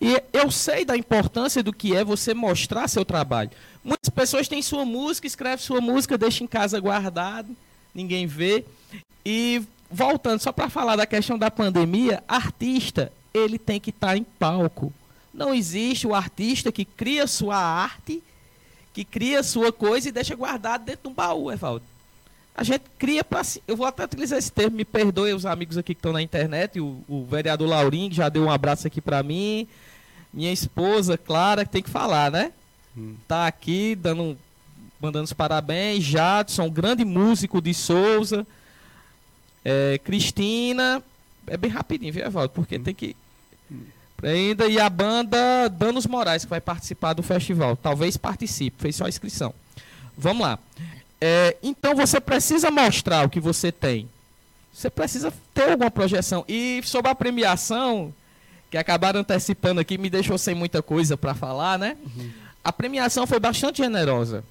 E 0.00 0.22
eu 0.32 0.48
sei 0.48 0.84
da 0.84 0.96
importância 0.96 1.60
do 1.60 1.72
que 1.72 1.94
é 1.94 2.04
você 2.04 2.32
mostrar 2.32 2.86
seu 2.86 3.04
trabalho. 3.04 3.50
Muitas 3.82 4.08
pessoas 4.08 4.46
têm 4.46 4.62
sua 4.62 4.84
música, 4.84 5.26
escreve 5.26 5.60
sua 5.60 5.80
música, 5.80 6.16
deixa 6.16 6.44
em 6.44 6.46
casa 6.46 6.78
guardado, 6.78 7.54
ninguém 7.92 8.28
vê. 8.28 8.64
E 9.26 9.60
voltando 9.90 10.38
só 10.38 10.52
para 10.52 10.70
falar 10.70 10.94
da 10.94 11.04
questão 11.04 11.36
da 11.36 11.50
pandemia, 11.50 12.22
artista, 12.28 13.10
ele 13.34 13.58
tem 13.58 13.80
que 13.80 13.90
estar 13.90 14.08
tá 14.08 14.16
em 14.16 14.22
palco. 14.22 14.92
Não 15.32 15.52
existe 15.52 16.06
o 16.06 16.14
artista 16.14 16.70
que 16.70 16.84
cria 16.84 17.26
sua 17.26 17.56
arte, 17.56 18.22
que 18.92 19.04
cria 19.04 19.42
sua 19.42 19.72
coisa 19.72 20.08
e 20.08 20.12
deixa 20.12 20.36
guardado 20.36 20.84
dentro 20.84 21.02
de 21.02 21.08
um 21.08 21.12
baú, 21.12 21.50
Evaldo 21.50 21.93
a 22.56 22.62
gente 22.62 22.84
cria 22.98 23.24
para 23.24 23.42
eu 23.66 23.76
vou 23.76 23.86
até 23.86 24.04
utilizar 24.04 24.38
esse 24.38 24.52
termo, 24.52 24.76
me 24.76 24.84
perdoe 24.84 25.32
os 25.32 25.44
amigos 25.44 25.76
aqui 25.76 25.92
que 25.92 25.98
estão 25.98 26.12
na 26.12 26.22
internet, 26.22 26.78
o, 26.80 27.02
o 27.08 27.24
vereador 27.24 27.68
Laurinho 27.68 28.10
que 28.10 28.16
já 28.16 28.28
deu 28.28 28.44
um 28.44 28.50
abraço 28.50 28.86
aqui 28.86 29.00
para 29.00 29.22
mim, 29.22 29.66
minha 30.32 30.52
esposa 30.52 31.18
Clara 31.18 31.64
que 31.64 31.72
tem 31.72 31.82
que 31.82 31.90
falar, 31.90 32.30
né? 32.30 32.52
Hum. 32.96 33.16
Tá 33.26 33.46
aqui 33.48 33.96
dando 33.96 34.38
mandando 35.00 35.24
os 35.24 35.32
parabéns, 35.32 36.04
Jadson, 36.04 36.70
grande 36.70 37.04
músico 37.04 37.60
de 37.60 37.74
Souza, 37.74 38.46
é, 39.64 39.98
Cristina, 40.02 41.02
é 41.46 41.56
bem 41.56 41.70
rapidinho, 41.70 42.12
viu, 42.12 42.24
Evaldo? 42.24 42.50
Porque 42.50 42.76
hum. 42.76 42.82
tem 42.84 42.94
que 42.94 43.16
hum. 43.70 43.82
ainda 44.22 44.66
e 44.68 44.78
a 44.78 44.88
banda 44.88 45.68
Danos 45.68 46.06
Moraes 46.06 46.44
que 46.44 46.50
vai 46.50 46.60
participar 46.60 47.14
do 47.14 47.22
festival, 47.22 47.76
talvez 47.76 48.16
participe, 48.16 48.80
fez 48.80 48.94
só 48.94 49.06
a 49.06 49.08
inscrição. 49.08 49.52
Vamos 50.16 50.42
lá. 50.42 50.58
É, 51.26 51.56
então 51.62 51.94
você 51.94 52.20
precisa 52.20 52.70
mostrar 52.70 53.24
o 53.24 53.30
que 53.30 53.40
você 53.40 53.72
tem. 53.72 54.10
Você 54.70 54.90
precisa 54.90 55.32
ter 55.54 55.70
alguma 55.70 55.90
projeção. 55.90 56.44
E 56.46 56.82
sobre 56.84 57.10
a 57.10 57.14
premiação, 57.14 58.12
que 58.70 58.76
acabaram 58.76 59.20
antecipando 59.20 59.80
aqui, 59.80 59.96
me 59.96 60.10
deixou 60.10 60.36
sem 60.36 60.54
muita 60.54 60.82
coisa 60.82 61.16
para 61.16 61.32
falar, 61.34 61.78
né? 61.78 61.96
Uhum. 62.04 62.30
A 62.62 62.70
premiação 62.70 63.26
foi 63.26 63.40
bastante 63.40 63.78
generosa. 63.78 64.44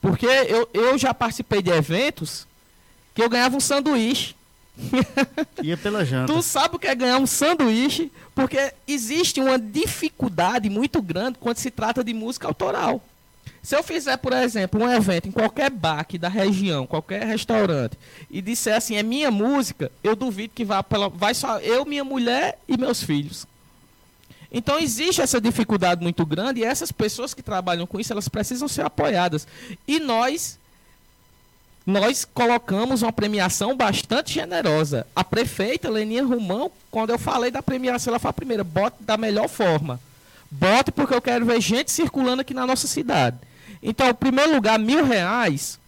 Porque 0.00 0.26
eu, 0.26 0.68
eu 0.74 0.98
já 0.98 1.14
participei 1.14 1.62
de 1.62 1.70
eventos 1.70 2.48
que 3.14 3.22
eu 3.22 3.30
ganhava 3.30 3.56
um 3.56 3.60
sanduíche. 3.60 4.34
Ia 5.62 5.76
pela 5.76 6.04
janta. 6.04 6.32
Tu 6.32 6.42
sabe 6.42 6.74
o 6.74 6.78
que 6.80 6.88
é 6.88 6.96
ganhar 6.96 7.18
um 7.18 7.28
sanduíche? 7.28 8.10
Porque 8.34 8.72
existe 8.88 9.40
uma 9.40 9.56
dificuldade 9.56 10.68
muito 10.68 11.00
grande 11.00 11.38
quando 11.38 11.58
se 11.58 11.70
trata 11.70 12.02
de 12.02 12.12
música 12.12 12.48
autoral. 12.48 13.00
Se 13.62 13.76
eu 13.76 13.82
fizer, 13.82 14.16
por 14.16 14.32
exemplo, 14.32 14.82
um 14.82 14.92
evento 14.92 15.28
em 15.28 15.32
qualquer 15.32 15.70
bar 15.70 16.00
aqui 16.00 16.18
da 16.18 16.28
região, 16.28 16.84
qualquer 16.84 17.24
restaurante, 17.24 17.96
e 18.28 18.42
disser 18.42 18.74
assim, 18.74 18.96
é 18.96 19.02
minha 19.04 19.30
música, 19.30 19.90
eu 20.02 20.16
duvido 20.16 20.52
que 20.54 20.64
vá 20.64 20.82
pela, 20.82 21.08
vai 21.08 21.32
só 21.32 21.60
eu, 21.60 21.84
minha 21.84 22.02
mulher 22.02 22.58
e 22.66 22.76
meus 22.76 23.02
filhos. 23.02 23.46
Então 24.50 24.78
existe 24.78 25.22
essa 25.22 25.40
dificuldade 25.40 26.02
muito 26.02 26.26
grande 26.26 26.60
e 26.60 26.64
essas 26.64 26.90
pessoas 26.90 27.32
que 27.32 27.42
trabalham 27.42 27.86
com 27.86 28.00
isso, 28.00 28.12
elas 28.12 28.28
precisam 28.28 28.66
ser 28.66 28.84
apoiadas. 28.84 29.46
E 29.86 30.00
nós 30.00 30.58
nós 31.84 32.24
colocamos 32.24 33.02
uma 33.02 33.12
premiação 33.12 33.76
bastante 33.76 34.34
generosa. 34.34 35.06
A 35.16 35.24
prefeita 35.24 35.90
Leninha 35.90 36.24
Romão, 36.24 36.70
quando 36.90 37.10
eu 37.10 37.18
falei 37.18 37.50
da 37.50 37.62
premiação, 37.62 38.12
ela 38.12 38.20
falou 38.20 38.30
a 38.30 38.34
primeira, 38.34 38.62
bote 38.62 38.96
da 39.00 39.16
melhor 39.16 39.48
forma. 39.48 39.98
Bote 40.48 40.92
porque 40.92 41.14
eu 41.14 41.20
quero 41.20 41.44
ver 41.44 41.60
gente 41.60 41.90
circulando 41.90 42.42
aqui 42.42 42.54
na 42.54 42.66
nossa 42.66 42.86
cidade. 42.86 43.36
Então, 43.82 44.08
em 44.08 44.14
primeiro 44.14 44.54
lugar, 44.54 44.78
mil 44.78 45.04
reais, 45.04 45.78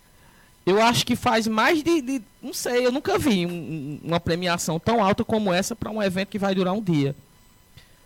eu 0.66 0.82
acho 0.82 1.04
que 1.06 1.14
faz 1.14 1.46
mais 1.46 1.82
de, 1.82 2.00
de 2.00 2.22
não 2.42 2.52
sei, 2.52 2.86
eu 2.86 2.92
nunca 2.92 3.18
vi 3.18 3.46
um, 3.46 4.00
uma 4.02 4.18
premiação 4.18 4.78
tão 4.78 5.02
alta 5.02 5.24
como 5.24 5.52
essa 5.52 5.76
para 5.76 5.90
um 5.90 6.02
evento 6.02 6.28
que 6.28 6.38
vai 6.38 6.54
durar 6.54 6.74
um 6.74 6.82
dia. 6.82 7.14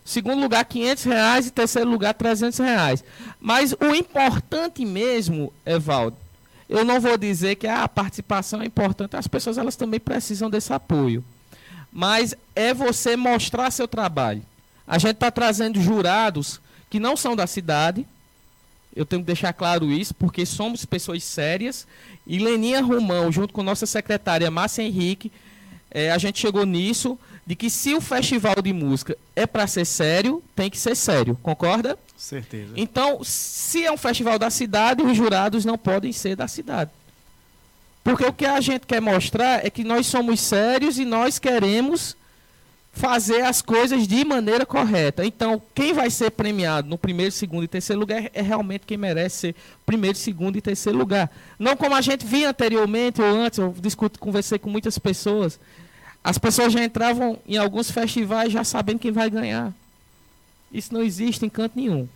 Segundo 0.03 0.41
lugar, 0.41 0.65
500 0.65 1.03
reais 1.03 1.47
e 1.47 1.51
terceiro 1.51 1.89
lugar, 1.89 2.13
300 2.13 2.57
reais. 2.59 3.03
Mas 3.39 3.73
o 3.73 3.93
importante 3.95 4.85
mesmo, 4.85 5.53
Evaldo, 5.65 6.17
eu 6.67 6.83
não 6.83 6.99
vou 6.99 7.17
dizer 7.17 7.55
que 7.55 7.67
a 7.67 7.87
participação 7.87 8.61
é 8.61 8.65
importante, 8.65 9.15
as 9.15 9.27
pessoas 9.27 9.57
elas 9.57 9.75
também 9.75 9.99
precisam 9.99 10.49
desse 10.49 10.73
apoio. 10.73 11.23
Mas 11.91 12.35
é 12.55 12.73
você 12.73 13.15
mostrar 13.15 13.71
seu 13.71 13.87
trabalho. 13.87 14.43
A 14.87 14.97
gente 14.97 15.13
está 15.13 15.31
trazendo 15.31 15.81
jurados 15.81 16.59
que 16.89 16.99
não 16.99 17.15
são 17.15 17.35
da 17.35 17.45
cidade, 17.45 18.05
eu 18.95 19.05
tenho 19.05 19.21
que 19.21 19.27
deixar 19.27 19.53
claro 19.53 19.91
isso, 19.91 20.13
porque 20.13 20.45
somos 20.45 20.85
pessoas 20.85 21.23
sérias. 21.23 21.87
E 22.25 22.39
Leninha 22.39 22.81
Romão, 22.81 23.31
junto 23.31 23.53
com 23.53 23.63
nossa 23.63 23.85
secretária 23.85 24.49
Márcia 24.49 24.83
Henrique, 24.83 25.31
é, 25.91 26.11
a 26.11 26.17
gente 26.17 26.39
chegou 26.39 26.65
nisso, 26.65 27.17
de 27.45 27.55
que 27.55 27.69
se 27.69 27.93
o 27.95 28.01
festival 28.01 28.61
de 28.61 28.71
música 28.73 29.17
é 29.35 29.47
para 29.47 29.65
ser 29.67 29.85
sério, 29.85 30.43
tem 30.55 30.69
que 30.69 30.77
ser 30.77 30.95
sério. 30.95 31.37
Concorda? 31.41 31.97
Certeza. 32.15 32.73
Então, 32.75 33.23
se 33.23 33.85
é 33.85 33.91
um 33.91 33.97
festival 33.97 34.37
da 34.37 34.49
cidade, 34.49 35.01
os 35.01 35.15
jurados 35.15 35.65
não 35.65 35.77
podem 35.77 36.11
ser 36.11 36.35
da 36.35 36.47
cidade. 36.47 36.91
Porque 38.03 38.25
o 38.25 38.33
que 38.33 38.45
a 38.45 38.59
gente 38.61 38.85
quer 38.85 39.01
mostrar 39.01 39.65
é 39.65 39.69
que 39.69 39.83
nós 39.83 40.05
somos 40.05 40.39
sérios 40.39 40.99
e 40.99 41.05
nós 41.05 41.39
queremos 41.39 42.15
fazer 42.91 43.41
as 43.41 43.61
coisas 43.61 44.07
de 44.07 44.25
maneira 44.25 44.65
correta. 44.65 45.25
Então, 45.25 45.61
quem 45.73 45.93
vai 45.93 46.09
ser 46.09 46.31
premiado 46.31 46.89
no 46.89 46.97
primeiro, 46.97 47.31
segundo 47.31 47.63
e 47.63 47.67
terceiro 47.67 47.99
lugar 47.99 48.29
é 48.33 48.41
realmente 48.41 48.85
quem 48.85 48.97
merece 48.97 49.37
ser 49.37 49.55
primeiro, 49.85 50.17
segundo 50.17 50.57
e 50.57 50.61
terceiro 50.61 50.97
lugar. 50.97 51.29
Não 51.57 51.77
como 51.77 51.95
a 51.95 52.01
gente 52.01 52.25
via 52.25 52.49
anteriormente 52.49 53.21
ou 53.21 53.27
antes, 53.27 53.59
eu 53.59 53.73
discuto, 53.79 54.19
conversei 54.19 54.59
com 54.59 54.69
muitas 54.69 54.97
pessoas. 54.97 55.59
As 56.23 56.37
pessoas 56.37 56.73
já 56.73 56.83
entravam 56.83 57.39
em 57.47 57.57
alguns 57.57 57.89
festivais 57.89 58.51
já 58.51 58.63
sabendo 58.63 58.99
quem 58.99 59.11
vai 59.11 59.29
ganhar. 59.29 59.73
Isso 60.71 60.93
não 60.93 61.01
existe 61.01 61.45
em 61.45 61.49
canto 61.49 61.73
nenhum. 61.75 62.07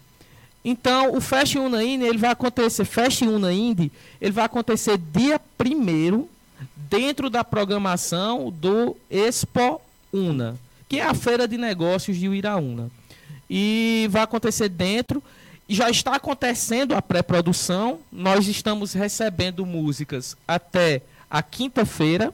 Então, 0.66 1.16
o 1.16 1.20
Fest 1.20 1.56
Unaíne, 1.56 2.06
ele 2.06 2.18
vai 2.18 2.32
acontecer, 2.32 2.86
Fest 2.86 3.22
Unaíne, 3.22 3.92
ele 4.22 4.32
vai 4.32 4.46
acontecer 4.46 4.98
dia 4.98 5.40
primeiro 5.58 6.30
dentro 6.76 7.30
da 7.30 7.44
programação 7.44 8.50
do 8.50 8.96
Expo 9.10 9.82
Una, 10.13 10.56
que 10.88 10.99
é 10.99 11.04
a 11.04 11.13
feira 11.13 11.47
de 11.47 11.58
negócios 11.58 12.17
de 12.17 12.30
Uiraúna. 12.30 12.89
E 13.49 14.08
vai 14.12 14.21
acontecer 14.21 14.69
dentro, 14.69 15.21
já 15.67 15.89
está 15.89 16.15
acontecendo 16.15 16.93
a 16.93 17.02
pré-produção. 17.02 17.99
Nós 18.12 18.47
estamos 18.47 18.93
recebendo 18.93 19.65
músicas 19.65 20.38
até 20.47 21.02
a 21.30 21.41
quinta-feira, 21.41 22.34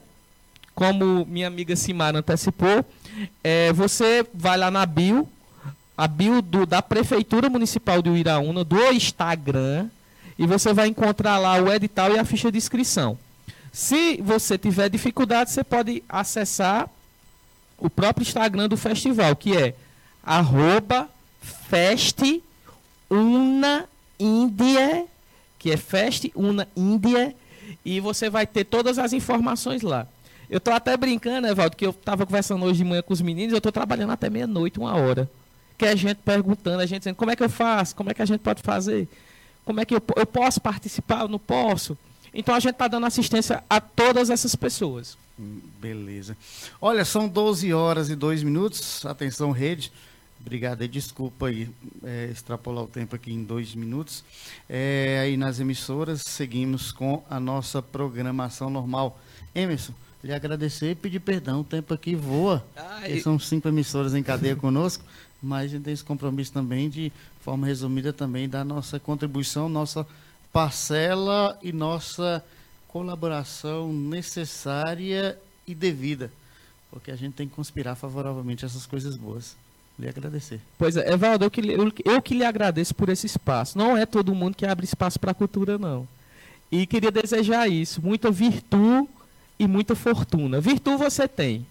como 0.74 1.26
minha 1.26 1.46
amiga 1.46 1.74
Simara 1.74 2.18
antecipou. 2.18 2.84
É, 3.42 3.72
você 3.72 4.26
vai 4.32 4.58
lá 4.58 4.70
na 4.70 4.84
bio, 4.84 5.28
a 5.96 6.06
bio 6.06 6.42
do, 6.42 6.66
da 6.66 6.82
Prefeitura 6.82 7.48
Municipal 7.48 8.02
de 8.02 8.10
Uiraúna, 8.10 8.62
do 8.62 8.78
Instagram, 8.92 9.88
e 10.38 10.46
você 10.46 10.72
vai 10.72 10.88
encontrar 10.88 11.38
lá 11.38 11.60
o 11.62 11.72
edital 11.72 12.12
e 12.12 12.18
a 12.18 12.24
ficha 12.24 12.50
de 12.50 12.58
inscrição. 12.58 13.18
Se 13.72 14.20
você 14.22 14.58
tiver 14.58 14.88
dificuldade, 14.88 15.50
você 15.50 15.62
pode 15.62 16.02
acessar 16.08 16.88
o 17.80 17.90
próprio 17.90 18.22
Instagram 18.22 18.68
do 18.68 18.76
festival, 18.76 19.34
que 19.34 19.56
é 19.56 19.74
arroba 20.22 21.08
que 25.58 25.70
é 25.70 25.76
Fest 25.76 26.30
Una 26.36 27.08
e 27.84 28.00
você 28.00 28.28
vai 28.28 28.46
ter 28.46 28.64
todas 28.64 28.98
as 28.98 29.12
informações 29.12 29.82
lá. 29.82 30.06
Eu 30.48 30.58
estou 30.58 30.74
até 30.74 30.96
brincando, 30.96 31.46
Evaldo, 31.46 31.76
que 31.76 31.86
eu 31.86 31.90
estava 31.90 32.26
conversando 32.26 32.64
hoje 32.64 32.78
de 32.78 32.84
manhã 32.84 33.02
com 33.02 33.12
os 33.12 33.20
meninos, 33.20 33.52
eu 33.52 33.58
estou 33.58 33.70
trabalhando 33.70 34.10
até 34.10 34.28
meia-noite, 34.28 34.78
uma 34.78 34.94
hora. 34.96 35.30
Que 35.78 35.86
é 35.86 35.90
a 35.90 35.96
gente 35.96 36.18
perguntando, 36.18 36.82
a 36.82 36.86
gente 36.86 37.00
dizendo, 37.00 37.14
como 37.14 37.30
é 37.30 37.36
que 37.36 37.42
eu 37.42 37.48
faço? 37.48 37.94
Como 37.94 38.10
é 38.10 38.14
que 38.14 38.20
a 38.20 38.26
gente 38.26 38.40
pode 38.40 38.60
fazer? 38.60 39.08
Como 39.64 39.80
é 39.80 39.84
que 39.84 39.94
eu, 39.94 40.02
eu 40.16 40.26
posso 40.26 40.60
participar? 40.60 41.20
Eu 41.20 41.28
não 41.28 41.38
posso? 41.38 41.96
Então 42.32 42.54
a 42.54 42.60
gente 42.60 42.72
está 42.72 42.88
dando 42.88 43.06
assistência 43.06 43.62
a 43.68 43.80
todas 43.80 44.30
essas 44.30 44.54
pessoas. 44.54 45.16
Hum, 45.38 45.60
beleza. 45.80 46.36
Olha, 46.80 47.04
são 47.04 47.28
12 47.28 47.72
horas 47.72 48.10
e 48.10 48.16
2 48.16 48.42
minutos. 48.42 49.04
Atenção, 49.06 49.50
rede. 49.50 49.90
Obrigado, 50.40 50.86
desculpa 50.88 51.48
aí 51.48 51.68
é, 52.02 52.30
extrapolar 52.32 52.84
o 52.84 52.86
tempo 52.86 53.14
aqui 53.14 53.32
em 53.32 53.44
dois 53.44 53.74
minutos. 53.74 54.24
É, 54.68 55.20
aí 55.22 55.36
nas 55.36 55.60
emissoras, 55.60 56.22
seguimos 56.22 56.90
com 56.90 57.22
a 57.28 57.38
nossa 57.38 57.82
programação 57.82 58.70
normal. 58.70 59.20
Emerson, 59.54 59.92
lhe 60.24 60.32
agradecer 60.32 60.92
e 60.92 60.94
pedir 60.94 61.20
perdão, 61.20 61.60
o 61.60 61.64
tempo 61.64 61.92
aqui 61.92 62.14
voa. 62.14 62.64
E... 63.06 63.20
São 63.20 63.38
cinco 63.38 63.68
emissoras 63.68 64.14
em 64.14 64.22
cadeia 64.22 64.56
conosco, 64.56 65.04
mas 65.42 65.64
a 65.64 65.68
gente 65.68 65.84
tem 65.84 65.92
esse 65.92 66.04
compromisso 66.04 66.52
também 66.52 66.88
de 66.88 67.12
forma 67.42 67.66
resumida 67.66 68.12
também 68.12 68.48
da 68.48 68.64
nossa 68.64 68.98
contribuição, 68.98 69.68
nossa 69.68 70.06
parcela 70.52 71.58
e 71.62 71.72
nossa 71.72 72.44
colaboração 72.88 73.92
necessária 73.92 75.38
e 75.66 75.74
devida, 75.74 76.30
porque 76.90 77.10
a 77.10 77.16
gente 77.16 77.34
tem 77.34 77.48
que 77.48 77.54
conspirar 77.54 77.94
favoravelmente 77.94 78.64
essas 78.64 78.84
coisas 78.84 79.16
boas 79.16 79.56
lhe 79.98 80.08
agradecer. 80.08 80.60
Pois 80.78 80.96
é, 80.96 81.12
Evaldo, 81.12 81.44
eu 81.44 81.50
que, 81.50 81.60
eu, 81.60 81.92
eu 82.04 82.22
que 82.22 82.34
lhe 82.34 82.44
agradeço 82.44 82.94
por 82.94 83.08
esse 83.10 83.26
espaço. 83.26 83.76
Não 83.76 83.96
é 83.96 84.06
todo 84.06 84.34
mundo 84.34 84.56
que 84.56 84.64
abre 84.64 84.84
espaço 84.84 85.20
para 85.20 85.32
a 85.32 85.34
cultura, 85.34 85.78
não. 85.78 86.08
E 86.72 86.86
queria 86.86 87.10
desejar 87.10 87.68
isso, 87.68 88.00
muita 88.02 88.30
virtude 88.30 89.08
e 89.58 89.66
muita 89.66 89.94
fortuna. 89.94 90.60
Virtude 90.60 90.96
você 90.96 91.28
tem. 91.28 91.66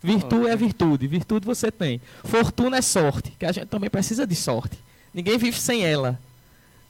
Virtude 0.00 0.48
é 0.48 0.56
virtude, 0.56 1.06
virtude 1.06 1.46
você 1.46 1.70
tem. 1.70 2.00
Fortuna 2.24 2.78
é 2.78 2.82
sorte, 2.82 3.32
que 3.38 3.44
a 3.44 3.52
gente 3.52 3.66
também 3.66 3.90
precisa 3.90 4.26
de 4.26 4.34
sorte. 4.34 4.78
Ninguém 5.12 5.36
vive 5.36 5.58
sem 5.58 5.84
ela 5.84 6.18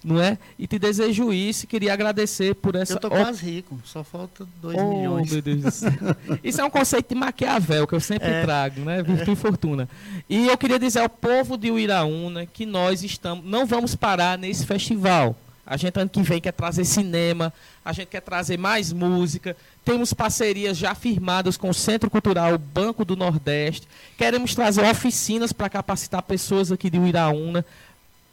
não 0.04 0.20
é? 0.20 0.38
E 0.58 0.66
te 0.66 0.78
desejo 0.78 1.32
isso 1.32 1.64
e 1.64 1.66
queria 1.66 1.92
agradecer 1.92 2.54
por 2.54 2.74
essa... 2.74 2.94
Eu 2.94 3.00
tô 3.00 3.10
quase 3.10 3.44
rico, 3.44 3.80
só 3.84 4.02
falta 4.02 4.46
2 4.60 4.76
oh, 4.76 4.98
milhões. 4.98 5.32
meu 5.32 5.42
Deus 5.42 5.62
do 5.62 5.70
céu. 5.70 5.92
Isso 6.42 6.60
é 6.60 6.64
um 6.64 6.70
conceito 6.70 7.10
de 7.10 7.14
Maquiavel 7.14 7.86
que 7.86 7.94
eu 7.94 8.00
sempre 8.00 8.28
é. 8.28 8.42
trago, 8.42 8.80
né? 8.80 9.02
Virtude 9.02 9.30
é. 9.30 9.32
e 9.32 9.36
fortuna. 9.36 9.88
E 10.28 10.48
eu 10.48 10.58
queria 10.58 10.78
dizer 10.78 11.00
ao 11.00 11.08
povo 11.08 11.56
de 11.56 11.70
Uiraúna 11.70 12.46
que 12.46 12.66
nós 12.66 13.02
estamos, 13.02 13.44
não 13.44 13.64
vamos 13.66 13.94
parar 13.94 14.36
nesse 14.38 14.66
festival. 14.66 15.36
A 15.64 15.76
gente 15.76 15.98
ano 15.98 16.10
que 16.10 16.20
vem 16.22 16.40
quer 16.40 16.52
trazer 16.52 16.84
cinema, 16.84 17.52
a 17.84 17.92
gente 17.92 18.08
quer 18.08 18.20
trazer 18.20 18.58
mais 18.58 18.92
música. 18.92 19.56
Temos 19.84 20.12
parcerias 20.12 20.76
já 20.76 20.94
firmadas 20.94 21.56
com 21.56 21.70
o 21.70 21.74
Centro 21.74 22.10
Cultural 22.10 22.58
Banco 22.58 23.04
do 23.04 23.16
Nordeste. 23.16 23.86
Queremos 24.18 24.54
trazer 24.54 24.84
oficinas 24.84 25.52
para 25.52 25.70
capacitar 25.70 26.22
pessoas 26.22 26.72
aqui 26.72 26.90
de 26.90 26.98
Uiraúna. 26.98 27.64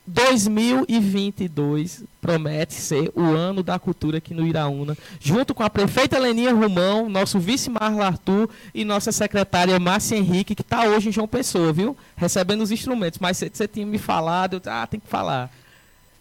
2022 0.10 2.04
promete 2.20 2.74
ser 2.74 3.12
o 3.16 3.22
ano 3.22 3.62
da 3.62 3.78
cultura 3.78 4.18
aqui 4.18 4.34
no 4.34 4.46
Iraúna, 4.46 4.98
junto 5.20 5.54
com 5.54 5.62
a 5.62 5.70
prefeita 5.70 6.18
Leninha 6.18 6.52
Romão, 6.52 7.08
nosso 7.08 7.40
vice 7.40 7.70
Marla 7.70 8.08
Arthur 8.08 8.50
e 8.74 8.84
nossa 8.84 9.12
secretária 9.12 9.80
Márcia 9.80 10.16
Henrique, 10.16 10.56
que 10.56 10.64
está 10.64 10.84
hoje 10.84 11.10
em 11.10 11.12
João 11.12 11.28
Pessoa, 11.28 11.72
viu? 11.72 11.96
Recebendo 12.16 12.62
os 12.62 12.72
instrumentos. 12.72 13.20
Mas 13.20 13.38
você 13.38 13.68
tinha 13.68 13.86
me 13.86 14.00
falado, 14.00 14.56
eu, 14.56 14.62
ah, 14.72 14.88
tem 14.88 15.00
que 15.00 15.08
falar. 15.08 15.52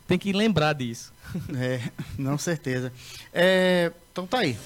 Tem 0.06 0.18
que 0.18 0.32
lembrar 0.34 0.74
disso. 0.74 1.10
É, 1.56 1.80
não 2.18 2.36
certeza. 2.36 2.92
É, 3.32 3.90
então 4.12 4.26
tá 4.26 4.40
aí. 4.40 4.56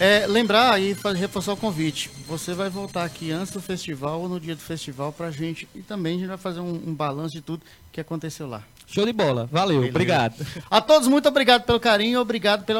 É, 0.00 0.26
lembrar 0.26 0.80
e 0.80 0.96
reforçar 1.16 1.52
o 1.52 1.56
convite. 1.56 2.10
Você 2.26 2.54
vai 2.54 2.70
voltar 2.70 3.04
aqui 3.04 3.32
antes 3.32 3.52
do 3.52 3.60
festival 3.60 4.20
ou 4.20 4.28
no 4.28 4.38
dia 4.38 4.54
do 4.54 4.62
festival 4.62 5.12
pra 5.12 5.30
gente. 5.30 5.68
E 5.74 5.80
também 5.80 6.16
a 6.16 6.18
gente 6.18 6.28
vai 6.28 6.38
fazer 6.38 6.60
um, 6.60 6.70
um 6.86 6.94
balanço 6.94 7.32
de 7.32 7.40
tudo 7.40 7.62
que 7.90 8.00
aconteceu 8.00 8.48
lá. 8.48 8.62
Show 8.86 9.04
de 9.04 9.12
bola. 9.12 9.46
Valeu. 9.52 9.80
Beleza. 9.80 9.90
Obrigado. 9.90 10.46
A 10.70 10.80
todos, 10.80 11.08
muito 11.08 11.28
obrigado 11.28 11.64
pelo 11.64 11.78
carinho. 11.78 12.20
Obrigado 12.20 12.64
pela 12.64 12.76